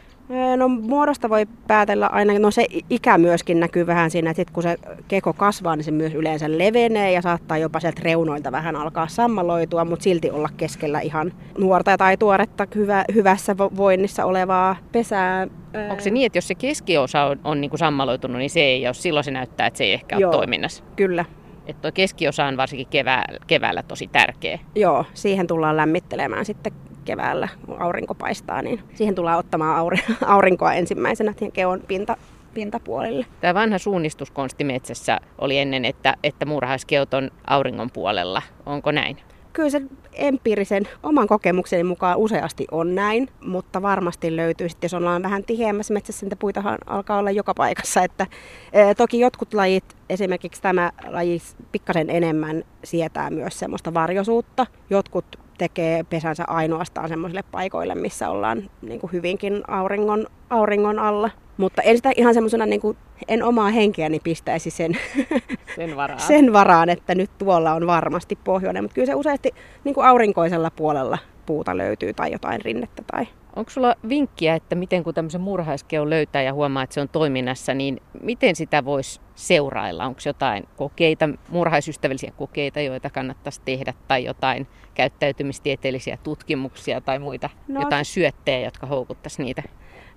No 0.56 0.68
muodosta 0.68 1.28
voi 1.28 1.46
päätellä 1.66 2.06
aina, 2.06 2.38
no 2.38 2.50
se 2.50 2.66
ikä 2.90 3.18
myöskin 3.18 3.60
näkyy 3.60 3.86
vähän 3.86 4.10
siinä, 4.10 4.30
että 4.30 4.40
sit 4.40 4.50
kun 4.50 4.62
se 4.62 4.76
keko 5.08 5.32
kasvaa, 5.32 5.76
niin 5.76 5.84
se 5.84 5.90
myös 5.90 6.14
yleensä 6.14 6.58
levenee 6.58 7.12
ja 7.12 7.22
saattaa 7.22 7.58
jopa 7.58 7.80
sieltä 7.80 8.00
reunoilta 8.04 8.52
vähän 8.52 8.76
alkaa 8.76 9.08
sammaloitua, 9.08 9.84
mutta 9.84 10.02
silti 10.02 10.30
olla 10.30 10.48
keskellä 10.56 11.00
ihan 11.00 11.32
nuorta 11.58 11.96
tai 11.96 12.16
tuoretta 12.16 12.66
hyvä, 12.74 13.04
hyvässä 13.14 13.56
voinnissa 13.58 14.24
olevaa 14.24 14.76
pesää. 14.92 15.46
Onko 15.90 16.02
se 16.02 16.10
niin, 16.10 16.26
että 16.26 16.38
jos 16.38 16.48
se 16.48 16.54
keskiosa 16.54 17.24
on, 17.24 17.40
on 17.44 17.60
niin 17.60 17.70
kuin 17.70 17.78
sammaloitunut, 17.78 18.38
niin 18.38 18.50
se 18.50 18.60
ei 18.60 18.86
ole, 18.86 18.94
silloin 18.94 19.24
se 19.24 19.30
näyttää, 19.30 19.66
että 19.66 19.78
se 19.78 19.84
ei 19.84 19.92
ehkä 19.92 20.16
Joo, 20.16 20.30
ole 20.30 20.36
toiminnassa? 20.36 20.84
kyllä. 20.96 21.24
Että 21.66 21.82
tuo 21.82 21.92
keskiosa 21.92 22.44
on 22.44 22.56
varsinkin 22.56 22.86
kevää, 22.86 23.24
keväällä 23.46 23.82
tosi 23.82 24.08
tärkeä. 24.12 24.58
Joo, 24.74 25.04
siihen 25.14 25.46
tullaan 25.46 25.76
lämmittelemään 25.76 26.44
sitten 26.44 26.72
keväällä, 27.08 27.48
kun 27.66 27.80
aurinko 27.80 28.14
paistaa, 28.14 28.62
niin 28.62 28.80
siihen 28.94 29.14
tullaan 29.14 29.38
ottamaan 29.38 29.86
aurinkoa 30.26 30.74
ensimmäisenä 30.74 31.32
siihen 31.32 31.52
keon 31.52 31.80
pinta, 31.88 32.16
pintapuolille. 32.54 33.26
Tämä 33.40 33.54
vanha 33.54 33.78
suunnistuskonsti 33.78 34.64
metsässä 34.64 35.20
oli 35.38 35.58
ennen, 35.58 35.84
että, 35.84 36.14
että 36.24 36.46
muurahaiskeot 36.46 37.14
on 37.14 37.30
auringon 37.46 37.90
puolella. 37.90 38.42
Onko 38.66 38.92
näin? 38.92 39.16
Kyllä 39.52 39.70
se 39.70 39.82
empiirisen 40.12 40.88
oman 41.02 41.26
kokemukseni 41.26 41.84
mukaan 41.84 42.18
useasti 42.18 42.66
on 42.70 42.94
näin, 42.94 43.28
mutta 43.40 43.82
varmasti 43.82 44.36
löytyy 44.36 44.68
sitten, 44.68 44.84
jos 44.88 44.94
ollaan 44.94 45.22
vähän 45.22 45.44
tiheämmässä 45.44 45.94
metsässä, 45.94 46.26
niitä 46.26 46.36
puitahan 46.36 46.78
alkaa 46.86 47.18
olla 47.18 47.30
joka 47.30 47.54
paikassa. 47.54 48.02
Että, 48.02 48.26
e, 48.72 48.94
toki 48.94 49.20
jotkut 49.20 49.54
lajit, 49.54 49.84
esimerkiksi 50.08 50.62
tämä 50.62 50.92
laji 51.08 51.38
pikkasen 51.72 52.10
enemmän 52.10 52.64
sietää 52.84 53.30
myös 53.30 53.58
semmoista 53.58 53.94
varjosuutta. 53.94 54.66
Jotkut 54.90 55.47
tekee 55.58 56.04
pesänsä 56.04 56.44
ainoastaan 56.46 57.08
semmoisille 57.08 57.44
paikoille, 57.50 57.94
missä 57.94 58.30
ollaan 58.30 58.70
niin 58.82 59.00
kuin 59.00 59.12
hyvinkin 59.12 59.62
auringon, 59.68 60.26
auringon 60.50 60.98
alla. 60.98 61.30
Mutta 61.56 61.82
en 61.82 61.96
sitä 61.96 62.10
ihan 62.16 62.34
semmoisena, 62.34 62.66
niin 62.66 62.80
kuin, 62.80 62.96
en 63.28 63.42
omaa 63.42 63.68
henkeäni 63.68 64.20
pistäisi 64.20 64.70
sen, 64.70 64.98
sen, 65.76 65.96
varaan. 65.96 66.20
sen 66.28 66.52
varaan, 66.52 66.88
että 66.88 67.14
nyt 67.14 67.30
tuolla 67.38 67.72
on 67.72 67.86
varmasti 67.86 68.38
pohjoinen. 68.44 68.84
Mutta 68.84 68.94
kyllä 68.94 69.06
se 69.06 69.14
useasti 69.14 69.54
niin 69.84 69.94
kuin 69.94 70.06
aurinkoisella 70.06 70.70
puolella 70.70 71.18
puuta 71.46 71.76
löytyy 71.76 72.14
tai 72.14 72.32
jotain 72.32 72.60
rinnettä 72.60 73.02
tai 73.12 73.26
Onko 73.56 73.70
sulla 73.70 73.94
vinkkiä, 74.08 74.54
että 74.54 74.74
miten 74.74 75.04
kun 75.04 75.14
tämmöisen 75.14 75.40
murhaiskeon 75.40 76.10
löytää 76.10 76.42
ja 76.42 76.52
huomaa, 76.52 76.82
että 76.82 76.94
se 76.94 77.00
on 77.00 77.08
toiminnassa, 77.08 77.74
niin 77.74 78.00
miten 78.22 78.56
sitä 78.56 78.84
voisi 78.84 79.20
seurailla? 79.34 80.04
Onko 80.04 80.20
jotain 80.26 80.68
kokeita, 80.76 81.28
murhaisystävällisiä 81.48 82.32
kokeita, 82.36 82.80
joita 82.80 83.10
kannattaisi 83.10 83.60
tehdä, 83.64 83.94
tai 84.08 84.24
jotain 84.24 84.66
käyttäytymistieteellisiä 84.94 86.18
tutkimuksia 86.22 87.00
tai 87.00 87.18
muita, 87.18 87.50
no, 87.68 87.80
jotain 87.80 88.04
syöttejä, 88.04 88.60
jotka 88.60 88.86
houkuttaisi 88.86 89.42
niitä? 89.42 89.62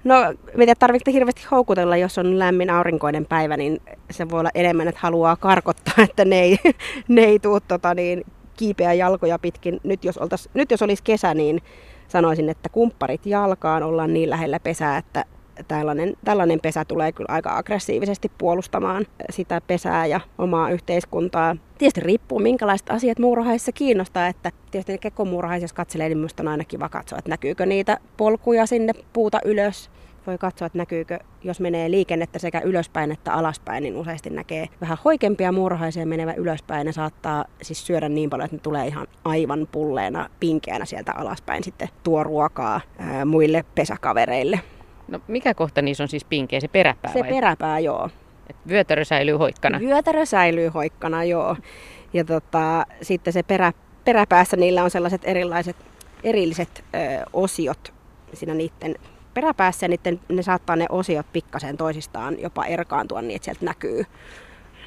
No, 0.04 0.16
mitä 0.58 0.74
tarvitsee 0.76 1.14
hirveästi 1.14 1.48
houkutella, 1.52 1.98
jos 1.98 2.18
on 2.18 2.40
lämmin 2.40 2.70
aurinkoinen 2.70 3.26
päivä, 3.26 3.58
niin 3.58 3.82
se 4.12 4.30
voi 4.30 4.40
olla 4.40 4.50
enemmän, 4.56 4.88
että 4.88 5.02
haluaa 5.02 5.36
karkottaa, 5.36 6.04
että 6.10 6.26
ne 6.26 6.40
ei, 6.40 6.58
ne 7.08 7.22
ei 7.22 7.40
tuu 7.40 7.60
tota, 7.60 7.94
niin, 7.94 8.24
kiipeä 8.58 8.94
jalkoja 8.94 9.40
pitkin. 9.40 9.80
Nyt 9.84 10.06
jos, 10.06 10.18
oltais, 10.18 10.50
nyt 10.54 10.72
jos 10.72 10.82
olisi 10.82 11.04
kesä, 11.04 11.34
niin 11.34 11.62
sanoisin, 12.08 12.50
että 12.50 12.70
kumpparit 12.70 13.26
jalkaan 13.26 13.84
ollaan 13.84 14.14
niin 14.14 14.30
lähellä 14.30 14.60
pesää, 14.60 14.98
että 14.98 15.26
tällainen, 15.68 16.14
tällainen 16.26 16.60
pesä 16.60 16.86
tulee 16.86 17.12
kyllä 17.12 17.34
aika 17.34 17.58
aggressiivisesti 17.58 18.32
puolustamaan 18.38 19.06
sitä 19.30 19.62
pesää 19.68 20.06
ja 20.06 20.20
omaa 20.38 20.70
yhteiskuntaa. 20.70 21.56
Tietysti 21.78 22.02
riippuu, 22.02 22.40
minkälaiset 22.40 22.90
asiat 22.90 23.20
muurahaisissa 23.20 23.72
kiinnostaa, 23.72 24.28
että 24.28 24.52
tietysti 24.72 24.98
kekomuurahaisissa 24.98 25.64
jos 25.64 25.74
katselee, 25.74 26.10
niin 26.10 26.18
minusta 26.18 26.44
on 26.44 26.48
aina 26.48 26.64
kiva 26.64 26.90
katsoa, 26.90 27.20
että 27.20 27.30
näkyykö 27.30 27.66
niitä 27.66 27.98
polkuja 28.18 28.66
sinne 28.66 28.94
puuta 29.14 29.40
ylös 29.46 29.90
voi 30.28 30.38
katsoa, 30.38 30.66
että 30.66 30.78
näkyykö, 30.78 31.20
jos 31.44 31.60
menee 31.60 31.92
liikennettä 31.92 32.40
sekä 32.40 32.62
ylöspäin 32.66 33.12
että 33.12 33.34
alaspäin, 33.34 33.84
niin 33.84 33.96
useasti 33.96 34.30
näkee 34.30 34.68
vähän 34.82 34.98
hoikempia 35.06 35.52
muurahaisia 35.52 36.06
menevä 36.06 36.34
ylöspäin. 36.34 36.86
Ne 36.86 36.92
saattaa 36.92 37.46
siis 37.62 37.88
syödä 37.88 38.10
niin 38.10 38.30
paljon, 38.30 38.46
että 38.46 38.56
ne 38.56 38.62
tulee 38.62 38.88
ihan 38.88 39.08
aivan 39.26 39.68
pulleena, 39.72 40.30
pinkeänä 40.40 40.86
sieltä 40.86 41.12
alaspäin 41.16 41.64
sitten 41.64 41.90
tuo 42.04 42.24
ruokaa 42.24 42.82
ää, 42.98 43.26
muille 43.26 43.66
pesäkavereille. 43.76 44.60
No 45.12 45.20
mikä 45.28 45.54
kohta 45.54 45.82
niissä 45.82 46.04
on 46.04 46.08
siis 46.08 46.26
pinkeä, 46.26 46.60
se 46.60 46.68
peräpää 46.68 47.14
Se 47.14 47.20
vai? 47.20 47.30
peräpää, 47.30 47.80
joo. 47.80 48.10
Et 48.50 48.56
vyötärö 48.68 49.06
säilyy 49.06 49.36
hoikkana? 49.36 49.80
Vyötärö 49.80 50.26
säilyy 50.26 50.68
hoikkana, 50.68 51.24
joo. 51.24 51.56
Ja 52.14 52.26
tota, 52.26 52.86
sitten 53.02 53.34
se 53.34 53.44
perä, 53.44 53.74
peräpäässä 54.06 54.58
niillä 54.58 54.84
on 54.84 54.92
sellaiset 54.92 55.22
erilaiset 55.24 55.76
erilliset 56.24 56.84
ö, 56.96 56.98
osiot 57.34 57.94
siinä 58.34 58.54
niiden 58.54 58.96
peräpäässä 59.34 59.86
ja 59.86 59.88
niiden, 59.90 60.20
ne 60.30 60.42
saattaa 60.42 60.76
ne 60.76 60.86
osiot 60.90 61.26
pikkasen 61.34 61.78
toisistaan 61.78 62.42
jopa 62.42 62.66
erkaantua 62.66 63.22
niin, 63.22 63.36
että 63.36 63.46
sieltä 63.46 63.66
näkyy, 63.66 64.06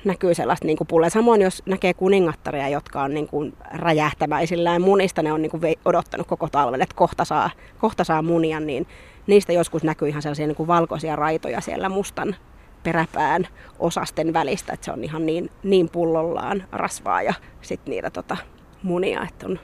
näkyy 0.04 0.34
sellaista 0.34 0.66
niin 0.66 0.78
pulle. 0.88 1.10
Samoin 1.10 1.40
jos 1.40 1.62
näkee 1.66 1.94
kuningattaria, 1.94 2.68
jotka 2.68 3.02
on 3.02 3.14
niin 3.14 3.26
kuin 3.28 3.52
räjähtäväisillään 3.72 4.82
munista, 4.82 5.22
ne 5.22 5.32
on 5.32 5.42
niin 5.42 5.50
kuin 5.50 5.62
odottanut 5.84 6.26
koko 6.26 6.48
talven, 6.48 6.82
että 6.82 6.94
kohta 6.94 7.24
saa, 7.24 7.50
kohta 7.78 8.04
saa 8.04 8.22
munia, 8.22 8.60
niin 8.60 8.86
niistä 9.26 9.52
joskus 9.52 9.84
näkyy 9.84 10.08
ihan 10.08 10.22
sellaisia 10.22 10.46
niin 10.46 10.56
kuin 10.56 10.66
valkoisia 10.66 11.16
raitoja 11.16 11.60
siellä 11.60 11.88
mustan 11.88 12.36
peräpään 12.82 13.48
osasten 13.78 14.32
välistä, 14.32 14.72
että 14.72 14.84
se 14.84 14.92
on 14.92 15.04
ihan 15.04 15.26
niin, 15.26 15.50
niin 15.62 15.88
pullollaan 15.88 16.64
rasvaa 16.72 17.22
ja 17.22 17.34
sitten 17.62 17.90
niitä 17.90 18.10
tota, 18.10 18.36
munia, 18.82 19.26
että 19.28 19.46
on, 19.46 19.58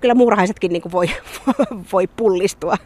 kyllä 0.00 0.14
muurahaisetkin 0.14 0.72
niin 0.72 0.82
kuin 0.82 0.92
voi, 0.92 1.06
voi 1.92 2.06
pullistua 2.06 2.76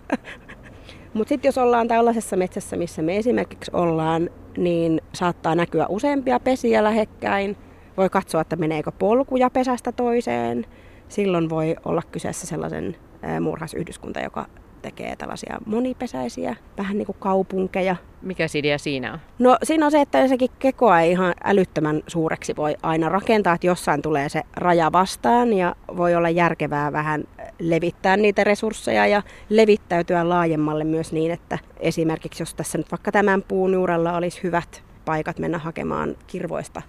Mutta 1.16 1.28
sitten 1.28 1.48
jos 1.48 1.58
ollaan 1.58 1.88
tällaisessa 1.88 2.36
metsässä, 2.36 2.76
missä 2.76 3.02
me 3.02 3.16
esimerkiksi 3.16 3.70
ollaan, 3.74 4.30
niin 4.56 5.00
saattaa 5.12 5.54
näkyä 5.54 5.86
useampia 5.88 6.40
pesiä 6.40 6.84
lähekkäin. 6.84 7.56
Voi 7.96 8.10
katsoa, 8.10 8.40
että 8.40 8.56
meneekö 8.56 8.92
polkuja 8.92 9.50
pesästä 9.50 9.92
toiseen. 9.92 10.66
Silloin 11.08 11.50
voi 11.50 11.76
olla 11.84 12.02
kyseessä 12.12 12.46
sellaisen 12.46 12.96
murhaisyhdyskunta, 13.40 14.20
joka 14.20 14.46
tekee 14.86 15.16
tällaisia 15.16 15.58
monipesäisiä, 15.66 16.56
vähän 16.78 16.98
niin 16.98 17.06
kuin 17.06 17.16
kaupunkeja. 17.20 17.96
Mikä 18.22 18.46
idea 18.54 18.78
siinä 18.78 19.12
on? 19.12 19.18
No 19.38 19.56
siinä 19.62 19.86
on 19.86 19.92
se, 19.92 20.00
että 20.00 20.28
sekin 20.28 20.50
kekoa 20.58 21.00
ei 21.00 21.10
ihan 21.10 21.34
älyttömän 21.44 22.02
suureksi 22.06 22.56
voi 22.56 22.76
aina 22.82 23.08
rakentaa, 23.08 23.54
että 23.54 23.66
jossain 23.66 24.02
tulee 24.02 24.28
se 24.28 24.42
raja 24.56 24.92
vastaan 24.92 25.52
ja 25.52 25.76
voi 25.96 26.14
olla 26.14 26.30
järkevää 26.30 26.92
vähän 26.92 27.24
levittää 27.58 28.16
niitä 28.16 28.44
resursseja 28.44 29.06
ja 29.06 29.22
levittäytyä 29.48 30.28
laajemmalle 30.28 30.84
myös 30.84 31.12
niin, 31.12 31.32
että 31.32 31.58
esimerkiksi 31.80 32.42
jos 32.42 32.54
tässä 32.54 32.78
nyt 32.78 32.90
vaikka 32.90 33.12
tämän 33.12 33.42
puun 33.42 33.72
juurella 33.72 34.16
olisi 34.16 34.42
hyvät 34.42 34.82
paikat 35.04 35.38
mennä 35.38 35.58
hakemaan 35.58 36.16
kirvoista 36.26 36.82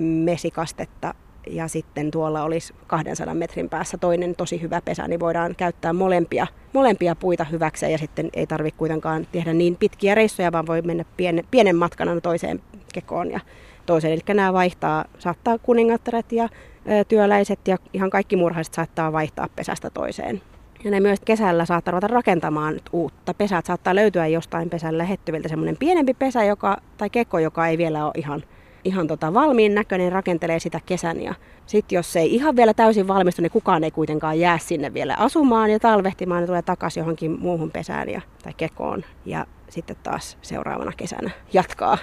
mesikastetta 0.00 1.14
ja 1.50 1.68
sitten 1.68 2.10
tuolla 2.10 2.42
olisi 2.42 2.74
200 2.86 3.34
metrin 3.34 3.68
päässä 3.68 3.98
toinen 3.98 4.36
tosi 4.36 4.62
hyvä 4.62 4.80
pesä, 4.84 5.08
niin 5.08 5.20
voidaan 5.20 5.54
käyttää 5.56 5.92
molempia, 5.92 6.46
molempia 6.72 7.14
puita 7.14 7.44
hyväkseen 7.44 7.92
ja 7.92 7.98
sitten 7.98 8.30
ei 8.32 8.46
tarvitse 8.46 8.78
kuitenkaan 8.78 9.26
tehdä 9.32 9.52
niin 9.52 9.76
pitkiä 9.76 10.14
reissuja, 10.14 10.52
vaan 10.52 10.66
voi 10.66 10.82
mennä 10.82 11.04
pienen, 11.16 11.44
pienen 11.50 11.76
matkan 11.76 12.22
toiseen 12.22 12.60
kekoon 12.92 13.30
ja 13.30 13.40
toiseen. 13.86 14.12
Eli 14.12 14.34
nämä 14.34 14.52
vaihtaa, 14.52 15.04
saattaa 15.18 15.58
kuningattaret 15.58 16.32
ja 16.32 16.44
ö, 16.44 17.04
työläiset 17.08 17.68
ja 17.68 17.78
ihan 17.92 18.10
kaikki 18.10 18.36
murhaiset 18.36 18.74
saattaa 18.74 19.12
vaihtaa 19.12 19.48
pesästä 19.56 19.90
toiseen. 19.90 20.42
Ja 20.84 20.90
ne 20.90 21.00
myös 21.00 21.20
kesällä 21.24 21.64
saattaa 21.64 21.92
ruveta 21.92 22.06
rakentamaan 22.06 22.80
uutta. 22.92 23.34
Pesät 23.34 23.66
saattaa 23.66 23.94
löytyä 23.94 24.26
jostain 24.26 24.70
pesän 24.70 24.98
lähettyviltä 24.98 25.48
semmoinen 25.48 25.76
pienempi 25.76 26.14
pesä 26.14 26.44
joka, 26.44 26.76
tai 26.96 27.10
kekko, 27.10 27.38
joka 27.38 27.66
ei 27.66 27.78
vielä 27.78 28.04
ole 28.04 28.12
ihan 28.16 28.42
ihan 28.84 29.06
tota 29.06 29.34
valmiin 29.34 29.74
näköinen, 29.74 30.12
rakentelee 30.12 30.58
sitä 30.58 30.80
kesän. 30.86 31.22
Ja 31.22 31.34
sitten 31.66 31.96
jos 31.96 32.12
se 32.12 32.20
ei 32.20 32.34
ihan 32.34 32.56
vielä 32.56 32.74
täysin 32.74 33.08
valmistu, 33.08 33.42
niin 33.42 33.52
kukaan 33.52 33.84
ei 33.84 33.90
kuitenkaan 33.90 34.40
jää 34.40 34.58
sinne 34.58 34.94
vielä 34.94 35.14
asumaan 35.18 35.70
ja 35.70 35.78
talvehtimaan. 35.78 36.40
Ne 36.40 36.46
tulee 36.46 36.62
takaisin 36.62 37.00
johonkin 37.00 37.40
muuhun 37.40 37.70
pesään 37.70 38.08
ja, 38.08 38.20
tai 38.42 38.52
kekoon. 38.56 39.04
Ja 39.24 39.46
sitten 39.68 39.96
taas 40.02 40.38
seuraavana 40.42 40.92
kesänä 40.96 41.30
jatkaa, 41.52 41.98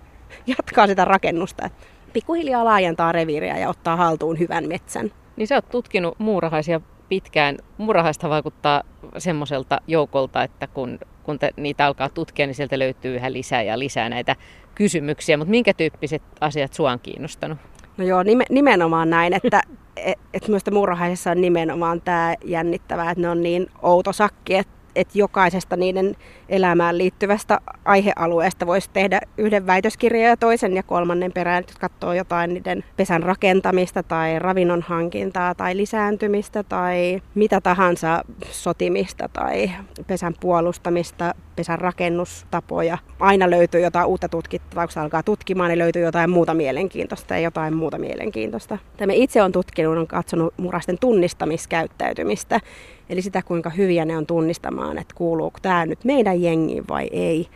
jatkaa 0.56 0.86
sitä 0.86 1.04
rakennusta. 1.04 1.70
Pikkuhiljaa 2.12 2.64
laajentaa 2.64 3.12
reviiriä 3.12 3.58
ja 3.58 3.68
ottaa 3.68 3.96
haltuun 3.96 4.38
hyvän 4.38 4.68
metsän. 4.68 5.12
Niin 5.36 5.46
sä 5.46 5.54
oot 5.54 5.68
tutkinut 5.68 6.18
muurahaisia 6.18 6.80
pitkään. 7.08 7.58
Muurahaista 7.78 8.28
vaikuttaa 8.28 8.82
semmoiselta 9.18 9.80
joukolta, 9.86 10.42
että 10.42 10.66
kun, 10.66 10.98
kun 11.24 11.38
te 11.38 11.50
niitä 11.56 11.86
alkaa 11.86 12.08
tutkia, 12.08 12.46
niin 12.46 12.54
sieltä 12.54 12.78
löytyy 12.78 13.14
yhä 13.14 13.32
lisää 13.32 13.62
ja 13.62 13.78
lisää 13.78 14.08
näitä 14.08 14.36
kysymyksiä, 14.74 15.36
mutta 15.36 15.50
minkä 15.50 15.74
tyyppiset 15.74 16.22
asiat 16.40 16.72
sua 16.72 16.92
on 16.92 17.00
kiinnostanut? 17.00 17.58
No 17.96 18.04
joo, 18.04 18.22
nimenomaan 18.50 19.10
näin, 19.10 19.32
että 19.32 19.62
et, 19.96 20.18
et 20.34 20.48
minusta 20.48 20.70
muurahaisessa 20.70 21.30
on 21.30 21.40
nimenomaan 21.40 22.00
tämä 22.00 22.34
jännittävää, 22.44 23.10
että 23.10 23.22
ne 23.22 23.28
on 23.28 23.42
niin 23.42 23.66
outo 23.82 24.12
sakki, 24.12 24.54
että 24.54 24.72
että 24.96 25.18
jokaisesta 25.18 25.76
niiden 25.76 26.16
elämään 26.48 26.98
liittyvästä 26.98 27.60
aihealueesta 27.84 28.66
voisi 28.66 28.90
tehdä 28.92 29.20
yhden 29.38 29.66
väitöskirjan 29.66 30.28
ja 30.30 30.36
toisen 30.36 30.76
ja 30.76 30.82
kolmannen 30.82 31.32
perään, 31.32 31.60
että 31.60 31.74
katsoo 31.80 32.12
jotain 32.12 32.54
niiden 32.54 32.84
pesän 32.96 33.22
rakentamista 33.22 34.02
tai 34.02 34.38
ravinnon 34.38 34.82
hankintaa 34.82 35.54
tai 35.54 35.76
lisääntymistä 35.76 36.62
tai 36.62 37.22
mitä 37.34 37.60
tahansa 37.60 38.24
sotimista 38.50 39.28
tai 39.28 39.70
pesän 40.06 40.34
puolustamista, 40.40 41.34
pesän 41.56 41.78
rakennustapoja. 41.78 42.98
Aina 43.20 43.50
löytyy 43.50 43.80
jotain 43.80 44.06
uutta 44.06 44.28
tutkittavaa, 44.28 44.86
kun 44.86 45.02
alkaa 45.02 45.22
tutkimaan, 45.22 45.68
niin 45.68 45.78
löytyy 45.78 46.02
jotain 46.02 46.30
muuta 46.30 46.54
mielenkiintoista 46.54 47.34
ja 47.34 47.40
jotain 47.40 47.74
muuta 47.74 47.98
mielenkiintoista. 47.98 48.78
Tämä 48.96 49.12
itse 49.12 49.42
on 49.42 49.52
tutkinut, 49.52 49.98
on 49.98 50.06
katsonut 50.06 50.54
murasten 50.56 50.98
tunnistamiskäyttäytymistä 50.98 52.60
Eli 53.08 53.22
sitä, 53.22 53.42
kuinka 53.42 53.70
hyviä 53.70 54.04
ne 54.04 54.16
on 54.16 54.26
tunnistamaan, 54.26 54.98
että 54.98 55.14
kuuluuko 55.14 55.58
tämä 55.62 55.86
nyt 55.86 56.04
meidän 56.04 56.42
jengiin 56.42 56.88
vai 56.88 57.08
ei. 57.12 57.46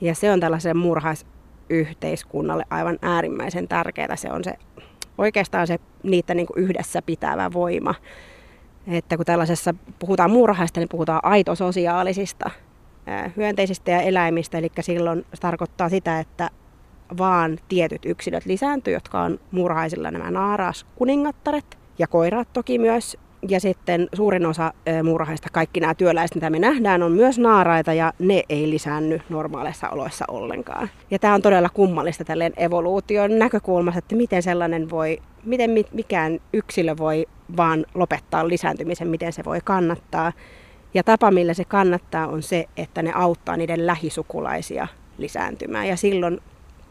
Ja 0.00 0.14
se 0.14 0.32
on 0.32 0.40
tällaisen 0.40 0.76
murhaisyhteiskunnalle 0.76 2.64
aivan 2.70 2.98
äärimmäisen 3.02 3.68
tärkeää. 3.68 4.16
Se 4.16 4.32
on 4.32 4.44
se 4.44 4.54
oikeastaan 5.18 5.66
se 5.66 5.78
niitä 6.02 6.34
niin 6.34 6.46
yhdessä 6.56 7.02
pitävä 7.02 7.52
voima. 7.52 7.94
Että 8.86 9.16
kun 9.16 9.26
tällaisessa 9.26 9.74
puhutaan 9.98 10.30
murhaista, 10.30 10.80
niin 10.80 10.88
puhutaan 10.88 11.20
aitososiaalisista 11.22 12.50
hyönteisistä 13.36 13.90
ja 13.90 14.00
eläimistä. 14.00 14.58
Eli 14.58 14.72
silloin 14.80 15.26
se 15.34 15.40
tarkoittaa 15.40 15.88
sitä, 15.88 16.20
että 16.20 16.50
vaan 17.18 17.58
tietyt 17.68 18.04
yksilöt 18.04 18.46
lisääntyy, 18.46 18.94
jotka 18.94 19.22
on 19.22 19.40
murhaisilla 19.50 20.10
nämä 20.10 20.30
naaraas 20.30 20.86
kuningattaret 20.96 21.78
ja 21.98 22.06
koirat 22.06 22.48
toki 22.52 22.78
myös 22.78 23.16
ja 23.48 23.60
sitten 23.60 24.08
suurin 24.12 24.46
osa 24.46 24.72
muurahaista, 25.02 25.48
kaikki 25.52 25.80
nämä 25.80 25.94
työläiset, 25.94 26.34
mitä 26.34 26.50
me 26.50 26.58
nähdään, 26.58 27.02
on 27.02 27.12
myös 27.12 27.38
naaraita 27.38 27.92
ja 27.92 28.12
ne 28.18 28.42
ei 28.48 28.70
lisäänny 28.70 29.20
normaaleissa 29.28 29.90
oloissa 29.90 30.24
ollenkaan. 30.28 30.88
Ja 31.10 31.18
tämä 31.18 31.34
on 31.34 31.42
todella 31.42 31.68
kummallista 31.68 32.24
tälleen 32.24 32.52
evoluution 32.56 33.38
näkökulmasta, 33.38 33.98
että 33.98 34.16
miten 34.16 34.42
sellainen 34.42 34.90
voi, 34.90 35.18
miten 35.44 35.70
mikään 35.92 36.40
yksilö 36.52 36.96
voi 36.98 37.26
vaan 37.56 37.86
lopettaa 37.94 38.48
lisääntymisen, 38.48 39.08
miten 39.08 39.32
se 39.32 39.44
voi 39.44 39.58
kannattaa. 39.64 40.32
Ja 40.94 41.02
tapa, 41.02 41.30
millä 41.30 41.54
se 41.54 41.64
kannattaa, 41.64 42.26
on 42.26 42.42
se, 42.42 42.66
että 42.76 43.02
ne 43.02 43.12
auttaa 43.14 43.56
niiden 43.56 43.86
lähisukulaisia 43.86 44.88
lisääntymään. 45.18 45.88
Ja 45.88 45.96
silloin 45.96 46.40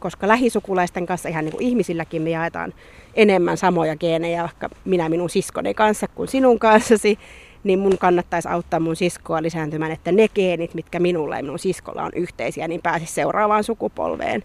koska 0.02 0.28
lähisukulaisten 0.28 1.06
kanssa, 1.06 1.30
ihan 1.30 1.46
niin 1.46 1.52
kuin 1.52 1.64
ihmisilläkin, 1.64 2.22
me 2.22 2.30
jaetaan 2.30 2.74
enemmän 3.14 3.58
samoja 3.58 3.96
geenejä, 3.96 4.42
vaikka 4.42 4.70
minä 4.86 5.10
minun 5.10 5.30
siskoni 5.30 5.74
kanssa 5.74 6.08
kuin 6.08 6.28
sinun 6.28 6.60
kanssasi, 6.60 7.20
niin 7.64 7.80
mun 7.80 7.98
kannattaisi 7.98 8.50
auttaa 8.50 8.80
mun 8.80 8.96
siskoa 8.96 9.42
lisääntymään, 9.42 9.92
että 9.92 10.12
ne 10.12 10.28
geenit, 10.28 10.74
mitkä 10.74 11.00
minulla 11.00 11.38
ja 11.38 11.44
minun 11.44 11.60
siskolla 11.60 12.04
on 12.04 12.12
yhteisiä, 12.16 12.68
niin 12.68 12.82
pääsisi 12.82 13.14
seuraavaan 13.14 13.64
sukupolveen. 13.64 14.44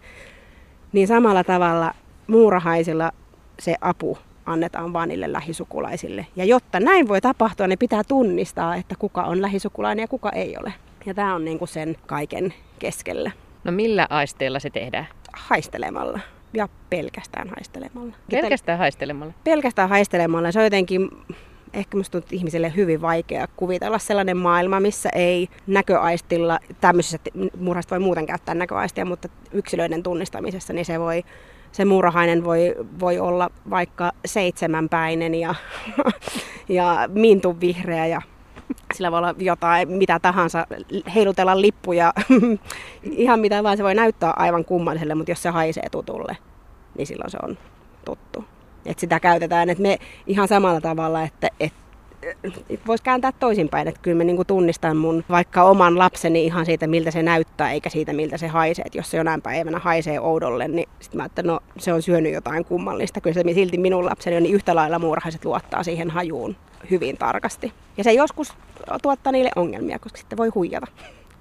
Niin 0.92 1.08
samalla 1.08 1.44
tavalla 1.44 1.94
muurahaisilla 2.26 3.12
se 3.58 3.74
apu 3.80 4.18
annetaan 4.46 4.92
vaan 4.92 5.08
niille 5.08 5.32
lähisukulaisille. 5.32 6.26
Ja 6.36 6.44
jotta 6.44 6.80
näin 6.80 7.08
voi 7.08 7.20
tapahtua, 7.20 7.66
niin 7.66 7.78
pitää 7.78 8.04
tunnistaa, 8.04 8.76
että 8.76 8.94
kuka 8.98 9.22
on 9.22 9.42
lähisukulainen 9.42 10.02
ja 10.02 10.08
kuka 10.08 10.30
ei 10.30 10.56
ole. 10.60 10.72
Ja 11.06 11.14
tämä 11.14 11.34
on 11.34 11.44
niin 11.44 11.58
kuin 11.58 11.68
sen 11.68 11.96
kaiken 12.06 12.54
keskellä. 12.78 13.30
No 13.64 13.72
millä 13.72 14.06
aisteilla 14.10 14.58
se 14.58 14.70
tehdään? 14.70 15.06
Haistelemalla 15.36 16.20
ja 16.52 16.68
pelkästään 16.90 17.48
haistelemalla. 17.48 18.12
Pelkästään 18.30 18.78
haistelemalla? 18.78 19.32
Pelkästään 19.44 19.88
haistelemalla. 19.88 20.52
Se 20.52 20.58
on 20.58 20.64
jotenkin 20.64 21.08
ehkä 21.74 21.96
musta 21.96 22.12
tuntuu 22.12 22.36
ihmiselle 22.36 22.72
hyvin 22.76 23.00
vaikea 23.00 23.46
kuvitella 23.56 23.98
sellainen 23.98 24.36
maailma, 24.36 24.80
missä 24.80 25.08
ei 25.14 25.48
näköaistilla, 25.66 26.58
tämmöisessä 26.80 27.18
murhasta 27.60 27.90
voi 27.90 28.00
muuten 28.00 28.26
käyttää 28.26 28.54
näköaistia, 28.54 29.04
mutta 29.04 29.28
yksilöiden 29.52 30.02
tunnistamisessa 30.02 30.72
niin 30.72 30.84
se 30.84 31.00
voi 31.00 31.24
se 31.72 31.84
murhainen 31.84 32.44
voi, 32.44 32.74
voi 33.00 33.18
olla 33.18 33.50
vaikka 33.70 34.12
seitsemänpäinen 34.26 35.34
ja, 35.34 35.54
ja 36.68 37.08
mintun 37.12 37.60
vihreä 37.60 38.06
ja 38.06 38.22
sillä 38.94 39.10
voi 39.10 39.18
olla 39.18 39.34
jotain, 39.38 39.88
mitä 39.88 40.18
tahansa, 40.18 40.66
heilutella 41.14 41.60
lippuja, 41.60 42.12
ihan 43.02 43.40
mitä 43.40 43.62
vaan 43.62 43.76
se 43.76 43.82
voi 43.82 43.94
näyttää 43.94 44.32
aivan 44.36 44.64
kummalliselle, 44.64 45.14
mutta 45.14 45.30
jos 45.30 45.42
se 45.42 45.48
haisee 45.50 45.88
tutulle, 45.90 46.36
niin 46.98 47.06
silloin 47.06 47.30
se 47.30 47.38
on 47.42 47.58
tuttu. 48.04 48.44
Et 48.86 48.98
sitä 48.98 49.20
käytetään, 49.20 49.70
että 49.70 49.82
me 49.82 49.98
ihan 50.26 50.48
samalla 50.48 50.80
tavalla, 50.80 51.22
että, 51.22 51.48
että 51.60 51.85
voisi 52.86 53.04
kääntää 53.04 53.32
toisinpäin, 53.32 53.88
että 53.88 54.00
kyllä 54.00 54.16
mä 54.16 54.24
niin 54.24 54.46
tunnistan 54.46 54.96
mun 54.96 55.24
vaikka 55.28 55.62
oman 55.62 55.98
lapseni 55.98 56.44
ihan 56.44 56.66
siitä, 56.66 56.86
miltä 56.86 57.10
se 57.10 57.22
näyttää, 57.22 57.72
eikä 57.72 57.90
siitä, 57.90 58.12
miltä 58.12 58.36
se 58.36 58.46
haisee. 58.46 58.82
Että 58.86 58.98
jos 58.98 59.10
se 59.10 59.16
jonain 59.16 59.42
päivänä 59.42 59.78
haisee 59.78 60.20
oudolle, 60.20 60.68
niin 60.68 60.88
sitten 61.00 61.18
mä 61.18 61.24
että 61.24 61.42
no 61.42 61.60
se 61.78 61.92
on 61.92 62.02
syönyt 62.02 62.32
jotain 62.32 62.64
kummallista. 62.64 63.20
Kyllä 63.20 63.34
se 63.34 63.54
silti 63.54 63.78
minun 63.78 64.04
lapseni 64.04 64.36
on 64.36 64.42
niin 64.42 64.54
yhtä 64.54 64.74
lailla 64.74 64.98
muurahaiset 64.98 65.44
luottaa 65.44 65.82
siihen 65.82 66.10
hajuun 66.10 66.56
hyvin 66.90 67.18
tarkasti. 67.18 67.72
Ja 67.96 68.04
se 68.04 68.12
joskus 68.12 68.54
tuottaa 69.02 69.32
niille 69.32 69.50
ongelmia, 69.56 69.98
koska 69.98 70.18
sitten 70.18 70.38
voi 70.38 70.48
huijata 70.48 70.86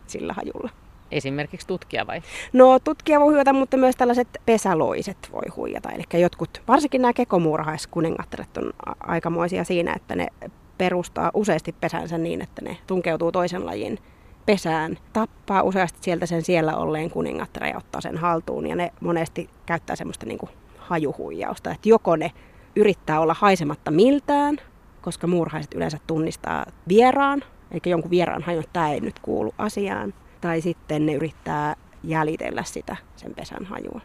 sillä 0.07 0.33
hajulla. 0.33 0.69
Esimerkiksi 1.11 1.67
tutkija 1.67 2.07
vai? 2.07 2.21
No 2.53 2.79
tutkija 2.79 3.19
voi 3.19 3.27
huijata, 3.27 3.53
mutta 3.53 3.77
myös 3.77 3.95
tällaiset 3.95 4.27
pesäloiset 4.45 5.17
voi 5.31 5.47
huijata. 5.55 5.89
Eli 5.89 6.21
jotkut, 6.21 6.61
varsinkin 6.67 7.01
nämä 7.01 7.13
kekomuurahaiskuningattaret 7.13 8.57
on 8.57 8.73
aikamoisia 8.99 9.63
siinä, 9.63 9.93
että 9.93 10.15
ne 10.15 10.27
perustaa 10.77 11.31
useasti 11.33 11.75
pesänsä 11.81 12.17
niin, 12.17 12.41
että 12.41 12.61
ne 12.61 12.77
tunkeutuu 12.87 13.31
toisen 13.31 13.65
lajin 13.65 13.99
pesään, 14.45 14.97
tappaa 15.13 15.63
useasti 15.63 15.99
sieltä 16.01 16.25
sen 16.25 16.41
siellä 16.41 16.77
olleen 16.77 17.09
kuningattaren 17.09 17.69
ja 17.69 17.77
ottaa 17.77 18.01
sen 18.01 18.17
haltuun. 18.17 18.67
Ja 18.67 18.75
ne 18.75 18.91
monesti 18.99 19.49
käyttää 19.65 19.95
semmoista 19.95 20.25
niin 20.25 20.37
kuin 20.37 20.49
hajuhuijausta, 20.77 21.71
että 21.71 21.89
joko 21.89 22.15
ne 22.15 22.31
yrittää 22.75 23.19
olla 23.19 23.35
haisematta 23.39 23.91
miltään, 23.91 24.57
koska 25.01 25.27
muurahaiset 25.27 25.73
yleensä 25.73 25.97
tunnistaa 26.07 26.65
vieraan, 26.87 27.43
eli 27.71 27.81
jonkun 27.85 28.11
vieraan 28.11 28.43
hajun, 28.43 28.63
että 28.63 28.73
tämä 28.73 28.91
ei 28.91 28.99
nyt 28.99 29.19
kuulu 29.19 29.53
asiaan. 29.57 30.13
tai 30.41 30.61
sitten 30.61 31.05
ne 31.05 31.13
yrittää 31.13 31.75
jäljitellä 32.03 32.63
sitä 32.63 32.95
sen 33.15 33.35
pesän 33.35 33.65
hajua. 33.65 34.01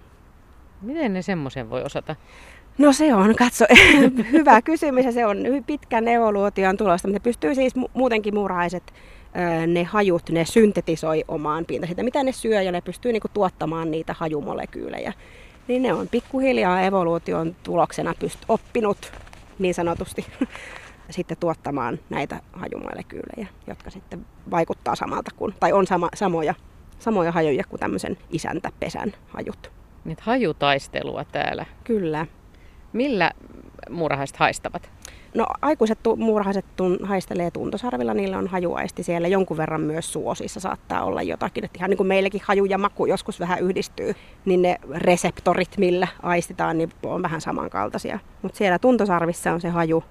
Miten 0.83 1.13
ne 1.13 1.23
semmoisen 1.23 1.71
voi 1.71 1.83
osata? 1.83 2.17
No 2.81 2.93
se 2.93 3.15
on, 3.15 3.35
katso, 3.35 3.65
hyvä 4.33 4.63
kysymys 4.63 5.05
ja 5.05 5.13
se 5.13 5.27
on 5.27 5.39
pitkän 5.67 6.09
evoluution 6.09 6.77
tulosta, 6.77 7.09
mutta 7.09 7.21
pystyy 7.21 7.55
siis 7.55 7.75
muutenkin 7.95 8.35
muurahaiset 8.35 8.83
ne 9.67 9.85
hajut, 9.85 10.31
ne 10.31 10.45
syntetisoi 10.45 11.25
omaan 11.29 11.65
pintaan 11.65 11.89
sitä, 11.89 12.03
mitä 12.03 12.23
ne 12.23 12.33
syö 12.33 12.63
ja 12.63 12.73
ne 12.73 12.81
pystyy 12.81 13.13
niinku 13.13 13.29
tuottamaan 13.35 13.91
niitä 13.91 14.15
hajumolekyylejä. 14.19 15.13
Niin 15.69 15.83
ne 15.83 15.93
on 15.93 16.09
pikkuhiljaa 16.09 16.83
evoluution 16.83 17.57
tuloksena 17.63 18.15
pyst- 18.25 18.45
oppinut 18.49 19.13
niin 19.59 19.75
sanotusti 19.75 20.27
sitten 21.11 21.37
tuottamaan 21.41 21.99
näitä 22.11 22.41
hajumolekyylejä, 22.53 23.49
jotka 23.67 23.91
sitten 23.91 24.27
vaikuttaa 24.51 24.97
samalta 24.97 25.31
kuin, 25.37 25.55
tai 25.61 25.73
on 25.73 25.87
sama, 25.87 26.09
samoja, 26.15 26.55
samoja 26.99 27.33
hajuja 27.33 27.65
kuin 27.65 27.81
tämmöisen 27.81 28.19
isäntäpesän 28.31 29.13
hajut. 29.29 29.73
Nyt 30.05 30.21
hajutaistelua 30.21 31.25
täällä. 31.25 31.67
Kyllä. 31.85 32.27
Millä 32.93 33.31
muurahaiset 33.91 34.37
haistavat? 34.37 34.91
No 35.35 35.47
aikuiset 35.63 35.99
tu- 36.03 36.17
muurahaiset 36.17 36.65
tun- 36.65 37.07
haistelee 37.07 37.51
tuntosarvilla, 37.51 38.15
niillä 38.15 38.39
on 38.39 38.47
hajuaisti 38.47 39.03
siellä. 39.03 39.29
Jonkun 39.29 39.57
verran 39.57 39.81
myös 39.81 40.13
suosissa 40.13 40.61
saattaa 40.61 41.05
olla 41.05 41.23
jotakin. 41.23 41.65
Että 41.65 41.79
ihan 41.79 41.91
niin 41.91 41.97
kuin 41.97 42.07
meillekin 42.07 42.41
haju 42.45 42.65
ja 42.65 42.79
maku 42.79 43.07
joskus 43.07 43.41
vähän 43.41 43.61
yhdistyy, 43.61 44.15
niin 44.45 44.63
ne 44.63 44.77
reseptorit, 44.95 45.79
millä 45.79 46.09
aistitaan, 46.23 46.79
niin 46.79 46.91
on 47.03 47.23
vähän 47.23 47.41
samankaltaisia. 47.41 48.19
Mutta 48.43 48.59
siellä 48.59 48.79
tuntosarvissa 48.79 49.53
on 49.53 49.61
se 49.61 49.69
haju, 49.69 50.05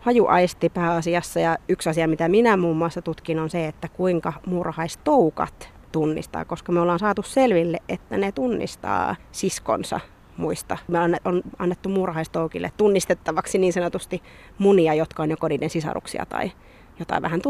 hajuaisti 0.00 0.68
pääasiassa. 0.68 1.40
Ja 1.40 1.58
yksi 1.68 1.90
asia, 1.90 2.08
mitä 2.08 2.28
minä 2.28 2.56
muun 2.56 2.76
muassa 2.76 3.02
tutkin, 3.02 3.38
on 3.38 3.50
se, 3.50 3.66
että 3.66 3.88
kuinka 3.88 4.32
muurahaistoukat 4.46 5.68
tunnistaa, 5.92 6.44
koska 6.44 6.72
me 6.72 6.80
ollaan 6.80 6.98
saatu 6.98 7.22
selville, 7.22 7.78
että 7.88 8.16
ne 8.16 8.32
tunnistaa 8.32 9.16
siskonsa 9.32 10.00
muista. 10.36 10.78
Me 10.88 10.98
on 11.24 11.42
annettu 11.58 11.88
muurahaistoukille 11.88 12.72
tunnistettavaksi 12.76 13.58
niin 13.58 13.72
sanotusti 13.72 14.22
munia, 14.58 14.94
jotka 14.94 15.22
on 15.22 15.30
joko 15.30 15.48
niiden 15.48 15.70
sisaruksia 15.70 16.26
tai 16.28 16.52
jotain 16.98 17.22
vähän 17.22 17.40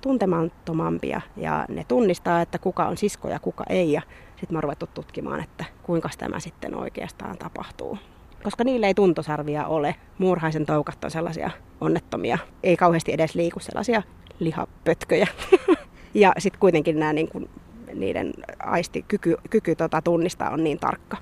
tuntemattomampia. 0.00 1.20
Ja 1.36 1.64
ne 1.68 1.84
tunnistaa, 1.88 2.40
että 2.40 2.58
kuka 2.58 2.86
on 2.86 2.96
sisko 2.96 3.28
ja 3.28 3.38
kuka 3.38 3.64
ei. 3.68 3.92
Ja 3.92 4.02
sitten 4.30 4.54
me 4.54 4.56
on 4.56 4.62
ruvettu 4.62 4.86
tutkimaan, 4.94 5.40
että 5.40 5.64
kuinka 5.82 6.08
tämä 6.18 6.40
sitten 6.40 6.74
oikeastaan 6.74 7.38
tapahtuu. 7.38 7.98
Koska 8.42 8.64
niillä 8.64 8.86
ei 8.86 8.94
tuntosarvia 8.94 9.66
ole. 9.66 9.94
Muurhaisen 10.18 10.66
toukat 10.66 11.04
on 11.04 11.10
sellaisia 11.10 11.50
onnettomia, 11.80 12.38
ei 12.62 12.76
kauheasti 12.76 13.12
edes 13.12 13.34
liiku 13.34 13.60
sellaisia 13.60 14.02
lihapötköjä. 14.38 15.26
ja 16.14 16.32
sitten 16.38 16.60
kuitenkin 16.60 16.98
nämä 16.98 17.12
niin 17.12 17.28
kuin, 17.28 17.50
niiden 17.94 18.32
aisti, 18.58 19.04
kyky, 19.08 19.36
kyky 19.50 19.74
tota, 19.74 20.02
tunnistaa 20.02 20.50
on 20.50 20.64
niin 20.64 20.78
tarkka. 20.78 21.16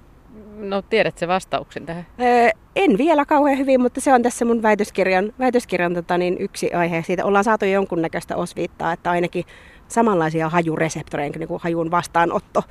No 0.68 0.82
tiedätkö 0.82 1.28
vastauksen 1.28 1.86
tähän? 1.86 2.06
Öö, 2.20 2.50
en 2.76 2.98
vielä 2.98 3.24
kauhean 3.24 3.58
hyvin, 3.58 3.80
mutta 3.80 4.00
se 4.00 4.12
on 4.12 4.22
tässä 4.22 4.44
mun 4.44 4.62
väitöskirjan, 4.62 5.32
väitöskirjan 5.38 5.94
tota, 5.94 6.18
niin 6.18 6.36
yksi 6.40 6.72
aihe. 6.72 7.02
Siitä 7.02 7.24
ollaan 7.24 7.44
saatu 7.44 7.64
jonkunnäköistä 7.64 8.36
osviittaa, 8.36 8.92
että 8.92 9.10
ainakin 9.10 9.44
samanlaisia 9.88 10.48
hajureseptoreja, 10.48 11.30
niin 11.38 11.48
kuin 11.48 11.60
hajun 11.62 11.90
vastaanotto 11.90 12.62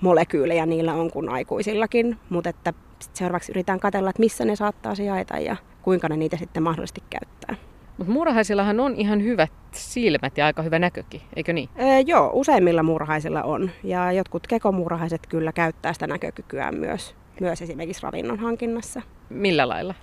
molekyylejä 0.00 0.66
niillä 0.66 0.94
on 0.94 1.10
kuin 1.10 1.28
aikuisillakin, 1.28 2.18
mutta 2.28 2.50
että 2.50 2.72
seuraavaksi 3.12 3.52
yritetään 3.52 3.80
katsella, 3.80 4.10
että 4.10 4.20
missä 4.20 4.44
ne 4.44 4.56
saattaa 4.56 4.94
sijaita 4.94 5.38
ja 5.38 5.56
kuinka 5.82 6.08
ne 6.08 6.16
niitä 6.16 6.36
sitten 6.36 6.62
mahdollisesti 6.62 7.02
käyttää. 7.10 7.56
Mutta 7.98 8.12
muurahaisillahan 8.12 8.80
on 8.80 8.94
ihan 8.94 9.22
hyvät 9.22 9.52
silmät 9.72 10.38
ja 10.38 10.46
aika 10.46 10.62
hyvä 10.62 10.78
näkökin, 10.78 11.20
eikö 11.36 11.52
niin? 11.52 11.68
Ee, 11.76 12.00
joo, 12.00 12.30
useimmilla 12.34 12.82
muurahaisilla 12.82 13.42
on. 13.42 13.70
Ja 13.84 14.12
jotkut 14.12 14.46
kekomuurahaiset 14.46 15.26
kyllä 15.26 15.52
käyttää 15.52 15.92
sitä 15.92 16.06
näkökykyä 16.06 16.72
myös 16.72 17.14
myös 17.40 17.62
esimerkiksi 17.62 18.02
ravinnon 18.02 18.38
hankinnassa. 18.38 19.02
Millä 19.28 19.68
lailla? 19.68 19.94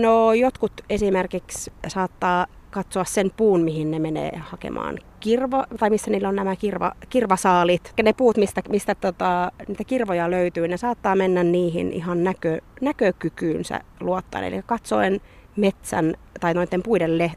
No 0.00 0.32
jotkut 0.32 0.72
esimerkiksi 0.90 1.72
saattaa 1.88 2.46
katsoa 2.70 3.04
sen 3.04 3.30
puun, 3.36 3.60
mihin 3.60 3.90
ne 3.90 3.98
menee 3.98 4.36
hakemaan 4.36 4.98
kirva, 5.20 5.66
tai 5.78 5.90
missä 5.90 6.10
niillä 6.10 6.28
on 6.28 6.36
nämä 6.36 6.56
kirva, 6.56 6.92
kirvasaalit. 7.08 7.92
Ne 8.02 8.12
puut, 8.12 8.36
mistä, 8.36 8.62
mistä 8.68 8.94
tota, 8.94 9.52
niitä 9.68 9.84
kirvoja 9.84 10.30
löytyy, 10.30 10.68
ne 10.68 10.76
saattaa 10.76 11.16
mennä 11.16 11.42
niihin 11.44 11.92
ihan 11.92 12.24
näkö, 12.24 12.60
näkökykyynsä 12.80 13.80
luottaen. 14.00 14.44
Eli 14.44 14.62
katsoen 14.66 15.20
metsän 15.56 16.14
tai 16.40 16.54
noiden 16.54 16.82
puiden 16.82 17.18
le, 17.18 17.32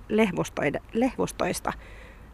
lehvustoista 0.93 1.73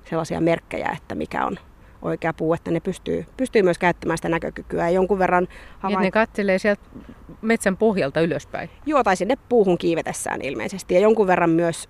sellaisia 0.10 0.42
merkkejä, 0.42 0.90
että 0.98 1.16
mikä 1.16 1.46
on 1.46 1.58
oikea 2.02 2.34
puu, 2.34 2.54
että 2.54 2.72
ne 2.72 2.80
pystyy, 2.80 3.26
pystyy 3.38 3.62
myös 3.62 3.78
käyttämään 3.78 4.18
sitä 4.18 4.30
näkökykyä. 4.30 4.84
Ja 4.84 4.90
jonkun 4.90 5.20
verran 5.20 5.48
havain... 5.80 5.94
Ja 5.94 6.02
ne 6.02 6.12
katselee 6.12 6.60
sieltä 6.60 6.82
metsän 7.42 7.78
pohjalta 7.78 8.22
ylöspäin? 8.22 8.70
Joo, 8.86 9.04
tai 9.04 9.16
sinne 9.16 9.38
puuhun 9.50 9.78
kiivetessään 9.78 10.42
ilmeisesti. 10.42 10.94
Ja 10.94 11.00
jonkun 11.00 11.28
verran 11.28 11.50
myös 11.50 11.90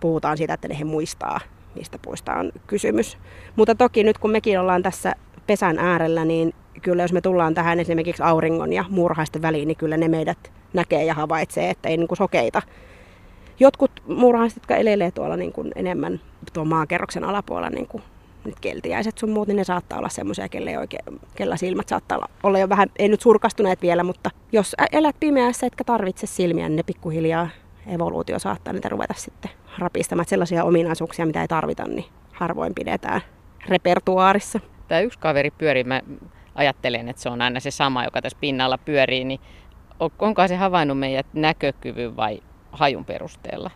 puhutaan 0.00 0.36
siitä, 0.36 0.54
että 0.54 0.68
ne 0.68 0.78
he 0.78 0.84
muistaa, 0.84 1.40
mistä 1.74 1.98
puista 2.02 2.34
on 2.34 2.52
kysymys. 2.66 3.18
Mutta 3.56 3.74
toki 3.74 4.04
nyt 4.04 4.18
kun 4.18 4.30
mekin 4.30 4.60
ollaan 4.60 4.82
tässä 4.82 5.12
pesän 5.46 5.78
äärellä, 5.78 6.24
niin 6.24 6.54
kyllä 6.82 7.02
jos 7.02 7.12
me 7.12 7.20
tullaan 7.20 7.54
tähän 7.54 7.80
esimerkiksi 7.80 8.22
auringon 8.22 8.72
ja 8.72 8.84
muurahaisten 8.88 9.42
väliin, 9.42 9.68
niin 9.68 9.76
kyllä 9.76 9.96
ne 9.96 10.08
meidät 10.08 10.52
näkee 10.72 11.04
ja 11.04 11.14
havaitsee, 11.14 11.70
että 11.70 11.88
ei 11.88 11.96
niin 11.96 12.08
kuin 12.08 12.18
sokeita. 12.18 12.62
Jotkut 13.60 13.90
muurahaiset, 14.08 14.56
jotka 14.56 14.76
elelee 14.76 15.10
tuolla 15.10 15.36
niin 15.36 15.52
kuin 15.52 15.72
enemmän 15.74 16.20
tuon 16.52 16.68
maakerroksen 16.68 17.24
alapuolella, 17.24 17.70
niin 17.70 17.86
kuin 17.86 18.02
nyt 18.46 18.60
keltiäiset 18.60 19.18
sun 19.18 19.30
muut, 19.30 19.48
niin 19.48 19.56
ne 19.56 19.64
saattaa 19.64 19.98
olla 19.98 20.08
semmoisia, 20.08 20.48
kella 21.34 21.56
silmät 21.56 21.88
saattaa 21.88 22.18
olla, 22.18 22.28
olla 22.42 22.58
jo 22.58 22.68
vähän, 22.68 22.88
ei 22.98 23.08
nyt 23.08 23.20
surkastuneet 23.20 23.82
vielä, 23.82 24.02
mutta 24.02 24.30
jos 24.52 24.76
elät 24.92 25.16
pimeässä 25.20 25.66
etkä 25.66 25.84
tarvitse 25.84 26.26
silmiä, 26.26 26.68
niin 26.68 26.76
ne 26.76 26.82
pikkuhiljaa 26.82 27.48
evoluutio 27.86 28.38
saattaa 28.38 28.72
niitä 28.72 28.88
ruveta 28.88 29.14
sitten 29.16 29.50
rapistamaan. 29.78 30.26
Sellaisia 30.26 30.64
ominaisuuksia, 30.64 31.26
mitä 31.26 31.42
ei 31.42 31.48
tarvita, 31.48 31.84
niin 31.84 32.04
harvoin 32.32 32.74
pidetään 32.74 33.20
repertuaarissa. 33.68 34.60
Tämä 34.88 35.00
yksi 35.00 35.18
kaveri 35.18 35.50
pyörii, 35.50 35.84
mä 35.84 36.02
ajattelen, 36.54 37.08
että 37.08 37.22
se 37.22 37.28
on 37.28 37.42
aina 37.42 37.60
se 37.60 37.70
sama, 37.70 38.04
joka 38.04 38.22
tässä 38.22 38.38
pinnalla 38.40 38.78
pyörii, 38.78 39.24
niin 39.24 39.40
onko 40.18 40.48
se 40.48 40.56
havainnut 40.56 40.98
meidät 40.98 41.26
näkökyvyn 41.32 42.16
vai 42.16 42.42
hajun 42.72 43.04
perusteella? 43.04 43.70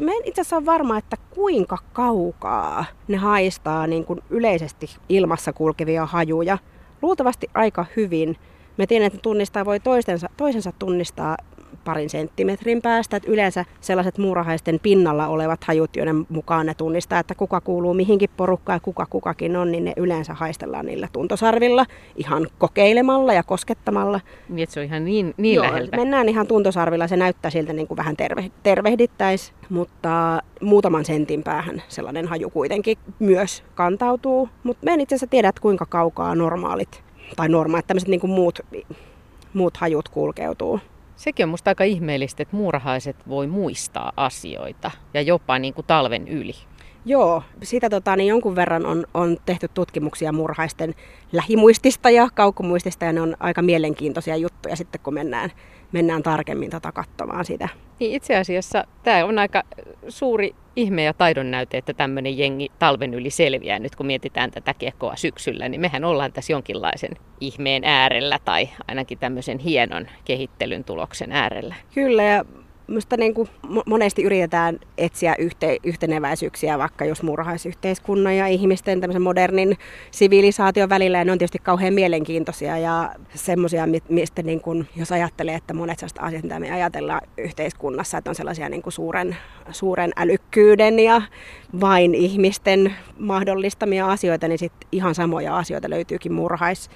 Mä 0.00 0.10
en 0.12 0.22
itse 0.24 0.40
asiassa 0.40 0.56
ole 0.56 0.66
varma, 0.66 0.98
että 0.98 1.16
kuinka 1.30 1.78
kaukaa 1.92 2.84
ne 3.08 3.16
haistaa 3.16 3.86
niin 3.86 4.04
kuin 4.04 4.20
yleisesti 4.30 4.96
ilmassa 5.08 5.52
kulkevia 5.52 6.06
hajuja. 6.06 6.58
Luultavasti 7.02 7.50
aika 7.54 7.86
hyvin. 7.96 8.36
Me 8.76 8.86
tiedän, 8.86 9.06
että 9.06 9.18
tunnistaa 9.18 9.64
voi 9.64 9.80
toistensa, 9.80 10.28
toisensa 10.36 10.72
tunnistaa 10.78 11.36
parin 11.86 12.10
senttimetrin 12.10 12.82
päästä. 12.82 13.16
Että 13.16 13.30
yleensä 13.30 13.64
sellaiset 13.80 14.18
muurahaisten 14.18 14.80
pinnalla 14.82 15.26
olevat 15.26 15.64
hajut, 15.64 15.96
joiden 15.96 16.26
mukaan 16.28 16.66
ne 16.66 16.74
tunnistaa, 16.74 17.18
että 17.18 17.34
kuka 17.34 17.60
kuuluu 17.60 17.94
mihinkin 17.94 18.30
porukkaan 18.36 18.76
ja 18.76 18.80
kuka 18.80 19.06
kukakin 19.10 19.56
on, 19.56 19.72
niin 19.72 19.84
ne 19.84 19.92
yleensä 19.96 20.34
haistellaan 20.34 20.86
niillä 20.86 21.08
tuntosarvilla 21.12 21.86
ihan 22.16 22.46
kokeilemalla 22.58 23.32
ja 23.32 23.42
koskettamalla. 23.42 24.20
Niin, 24.48 24.62
että 24.62 24.74
se 24.74 24.80
on 24.80 24.86
ihan 24.86 25.04
niin, 25.04 25.34
niin 25.36 25.54
Joo, 25.54 25.66
läheltä. 25.66 25.96
mennään 25.96 26.28
ihan 26.28 26.46
tuntosarvilla. 26.46 27.08
Se 27.08 27.16
näyttää 27.16 27.50
siltä 27.50 27.72
niin 27.72 27.86
kuin 27.86 27.96
vähän 27.96 28.16
terve, 28.16 28.50
tervehdittäisi, 28.62 29.52
mutta 29.70 30.42
muutaman 30.60 31.04
sentin 31.04 31.42
päähän 31.42 31.82
sellainen 31.88 32.28
haju 32.28 32.50
kuitenkin 32.50 32.98
myös 33.18 33.64
kantautuu. 33.74 34.48
Mutta 34.62 34.84
me 34.84 34.92
en 34.92 35.00
itse 35.00 35.14
asiassa 35.14 35.26
tiedä, 35.26 35.48
että 35.48 35.62
kuinka 35.62 35.86
kaukaa 35.86 36.34
normaalit 36.34 37.02
tai 37.36 37.48
normaalit 37.48 37.86
tämmöiset 37.86 38.08
niin 38.08 38.20
kuin 38.20 38.30
muut, 38.30 38.60
muut 39.54 39.76
hajut 39.76 40.08
kulkeutuu. 40.08 40.80
Sekin 41.16 41.44
on 41.44 41.50
musta 41.50 41.70
aika 41.70 41.84
ihmeellistä, 41.84 42.42
että 42.42 42.56
muurahaiset 42.56 43.16
voi 43.28 43.46
muistaa 43.46 44.12
asioita 44.16 44.90
ja 45.14 45.22
jopa 45.22 45.58
niin 45.58 45.74
kuin 45.74 45.86
talven 45.86 46.28
yli. 46.28 46.54
Joo, 47.04 47.42
sitä 47.62 47.90
tota, 47.90 48.16
niin 48.16 48.28
jonkun 48.28 48.56
verran 48.56 48.86
on, 48.86 49.06
on 49.14 49.36
tehty 49.46 49.68
tutkimuksia 49.74 50.32
murhaisten 50.32 50.94
lähimuistista 51.32 52.10
ja 52.10 52.28
kaukomuistista 52.34 53.04
ja 53.04 53.12
ne 53.12 53.20
on 53.20 53.36
aika 53.40 53.62
mielenkiintoisia 53.62 54.36
juttuja 54.36 54.76
sitten 54.76 55.00
kun 55.00 55.14
mennään, 55.14 55.50
mennään 55.92 56.22
tarkemmin 56.22 56.70
tota 56.70 56.92
katsomaan 56.92 57.44
sitä. 57.44 57.68
Niin 58.00 58.12
itse 58.12 58.36
asiassa 58.36 58.84
tämä 59.02 59.24
on 59.24 59.38
aika 59.38 59.62
suuri 60.08 60.54
ihme 60.76 61.04
ja 61.04 61.14
taidon 61.14 61.50
näyte, 61.50 61.78
että 61.78 61.94
tämmöinen 61.94 62.38
jengi 62.38 62.68
talven 62.78 63.14
yli 63.14 63.30
selviää 63.30 63.78
nyt 63.78 63.96
kun 63.96 64.06
mietitään 64.06 64.50
tätä 64.50 64.74
kekoa 64.74 65.16
syksyllä, 65.16 65.68
niin 65.68 65.80
mehän 65.80 66.04
ollaan 66.04 66.32
tässä 66.32 66.52
jonkinlaisen 66.52 67.16
ihmeen 67.40 67.84
äärellä 67.84 68.38
tai 68.44 68.68
ainakin 68.88 69.18
tämmöisen 69.18 69.58
hienon 69.58 70.06
kehittelyn 70.24 70.84
tuloksen 70.84 71.32
äärellä. 71.32 71.74
Kyllä 71.94 72.22
ja 72.22 72.44
Minusta 72.88 73.16
niin 73.16 73.34
kuin 73.34 73.48
monesti 73.86 74.22
yritetään 74.22 74.78
etsiä 74.98 75.34
yhte, 75.38 75.76
yhteneväisyyksiä 75.84 76.78
vaikka 76.78 77.04
jos 77.04 77.22
murhaisyhteiskunnan 77.22 78.36
ja 78.36 78.46
ihmisten 78.46 79.00
tämmöisen 79.00 79.22
modernin 79.22 79.76
sivilisaation 80.10 80.88
välillä. 80.88 81.18
Ja 81.18 81.24
ne 81.24 81.32
on 81.32 81.38
tietysti 81.38 81.58
kauhean 81.58 81.94
mielenkiintoisia 81.94 82.78
ja 82.78 83.14
semmoisia, 83.34 83.84
mistä 84.08 84.42
niin 84.42 84.60
kuin, 84.60 84.88
jos 84.96 85.12
ajattelee, 85.12 85.54
että 85.54 85.74
monet 85.74 85.98
sellaista 85.98 86.22
asiat, 86.22 86.42
mitä 86.42 86.60
me 86.60 86.72
ajatellaan 86.72 87.20
yhteiskunnassa, 87.38 88.18
että 88.18 88.30
on 88.30 88.34
sellaisia 88.34 88.68
niin 88.68 88.82
kuin 88.82 88.92
suuren, 88.92 89.36
suuren 89.70 90.12
älykkyyden 90.16 90.98
ja 90.98 91.22
vain 91.80 92.14
ihmisten 92.14 92.94
mahdollistamia 93.18 94.06
asioita, 94.06 94.48
niin 94.48 94.58
sitten 94.58 94.88
ihan 94.92 95.14
samoja 95.14 95.56
asioita 95.56 95.90
löytyykin 95.90 96.32
murhais 96.32 96.90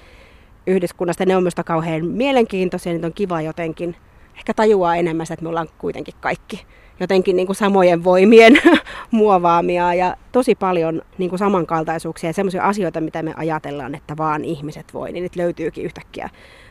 yhdyskunnasta. 0.67 1.27
Ne 1.27 1.37
on 1.37 1.43
minusta 1.43 1.65
kauhean 1.65 2.07
mielenkiintoisia, 2.07 2.93
niin 2.93 3.05
on 3.05 3.13
kiva 3.13 3.43
jotenkin 3.43 3.97
ehkä 4.41 4.55
tajuaa 4.55 4.97
enemmän 4.97 5.27
että 5.31 5.43
me 5.43 5.49
ollaan 5.49 5.69
kuitenkin 5.79 6.15
kaikki 6.21 6.67
jotenkin 7.01 7.37
niin 7.37 7.47
kuin 7.47 7.57
samojen 7.57 8.05
voimien 8.05 8.61
muovaamia 9.11 9.95
ja 9.95 10.17
tosi 10.33 10.55
paljon 10.55 11.03
niin 11.19 11.31
kuin 11.31 11.39
samankaltaisuuksia 11.39 12.31
ja 12.31 12.35
sellaisia 12.35 12.63
asioita, 12.63 13.01
mitä 13.01 13.23
me 13.23 13.35
ajatellaan, 13.37 13.95
että 13.95 14.17
vaan 14.17 14.45
ihmiset 14.45 14.95
voi, 14.95 15.13
niin 15.13 15.23
nyt 15.23 15.37
löytyykin 15.37 15.85
yhtäkkiä 15.85 16.31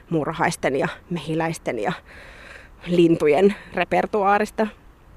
murhaisten 0.10 0.76
ja 0.76 0.88
mehiläisten 1.10 1.80
ja 1.80 1.92
lintujen 2.88 3.56
repertuaarista. 3.74 4.68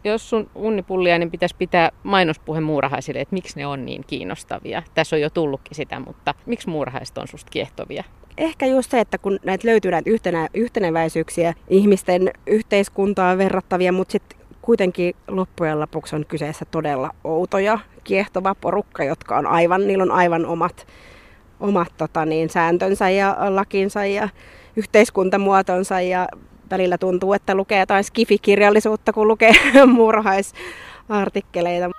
Jos 0.04 0.30
sun 0.30 0.50
unnipullia, 0.54 1.18
niin 1.18 1.30
pitäisi 1.30 1.54
pitää 1.58 1.90
mainospuhe 2.02 2.60
muurahaisille, 2.60 3.20
että 3.20 3.34
miksi 3.34 3.56
ne 3.56 3.66
on 3.66 3.86
niin 3.86 4.04
kiinnostavia. 4.06 4.82
Tässä 4.94 5.16
on 5.16 5.20
jo 5.20 5.30
tullutkin 5.30 5.74
sitä, 5.74 6.00
mutta 6.00 6.34
miksi 6.46 6.68
muurahaiset 6.68 7.18
on 7.18 7.28
susta 7.28 7.50
kiehtovia? 7.50 8.04
ehkä 8.38 8.66
just 8.66 8.90
se, 8.90 9.00
että 9.00 9.18
kun 9.18 9.38
näitä 9.44 9.68
löytyy 9.68 9.90
näitä 9.90 10.10
yhtenä, 10.10 10.48
yhteneväisyyksiä, 10.54 11.54
ihmisten 11.68 12.30
yhteiskuntaan 12.46 13.38
verrattavia, 13.38 13.92
mutta 13.92 14.12
sitten 14.12 14.38
kuitenkin 14.62 15.14
loppujen 15.28 15.80
lopuksi 15.80 16.16
on 16.16 16.26
kyseessä 16.28 16.64
todella 16.64 17.10
outo 17.24 17.58
ja 17.58 17.78
kiehtova 18.04 18.54
porukka, 18.54 19.04
jotka 19.04 19.38
on 19.38 19.46
aivan, 19.46 19.86
niillä 19.86 20.02
on 20.02 20.10
aivan 20.10 20.46
omat, 20.46 20.86
omat 21.60 21.92
tota 21.96 22.24
niin, 22.24 22.50
sääntönsä 22.50 23.10
ja 23.10 23.36
lakinsa 23.48 24.06
ja 24.06 24.28
yhteiskuntamuotonsa 24.76 26.00
ja 26.00 26.28
välillä 26.72 26.98
tuntuu, 26.98 27.32
että 27.32 27.54
lukee 27.54 27.80
jotain 27.80 28.04
skifikirjallisuutta, 28.04 29.12
kun 29.12 29.28
lukee 29.28 29.52
murhaisartikkeleita. 29.96 31.90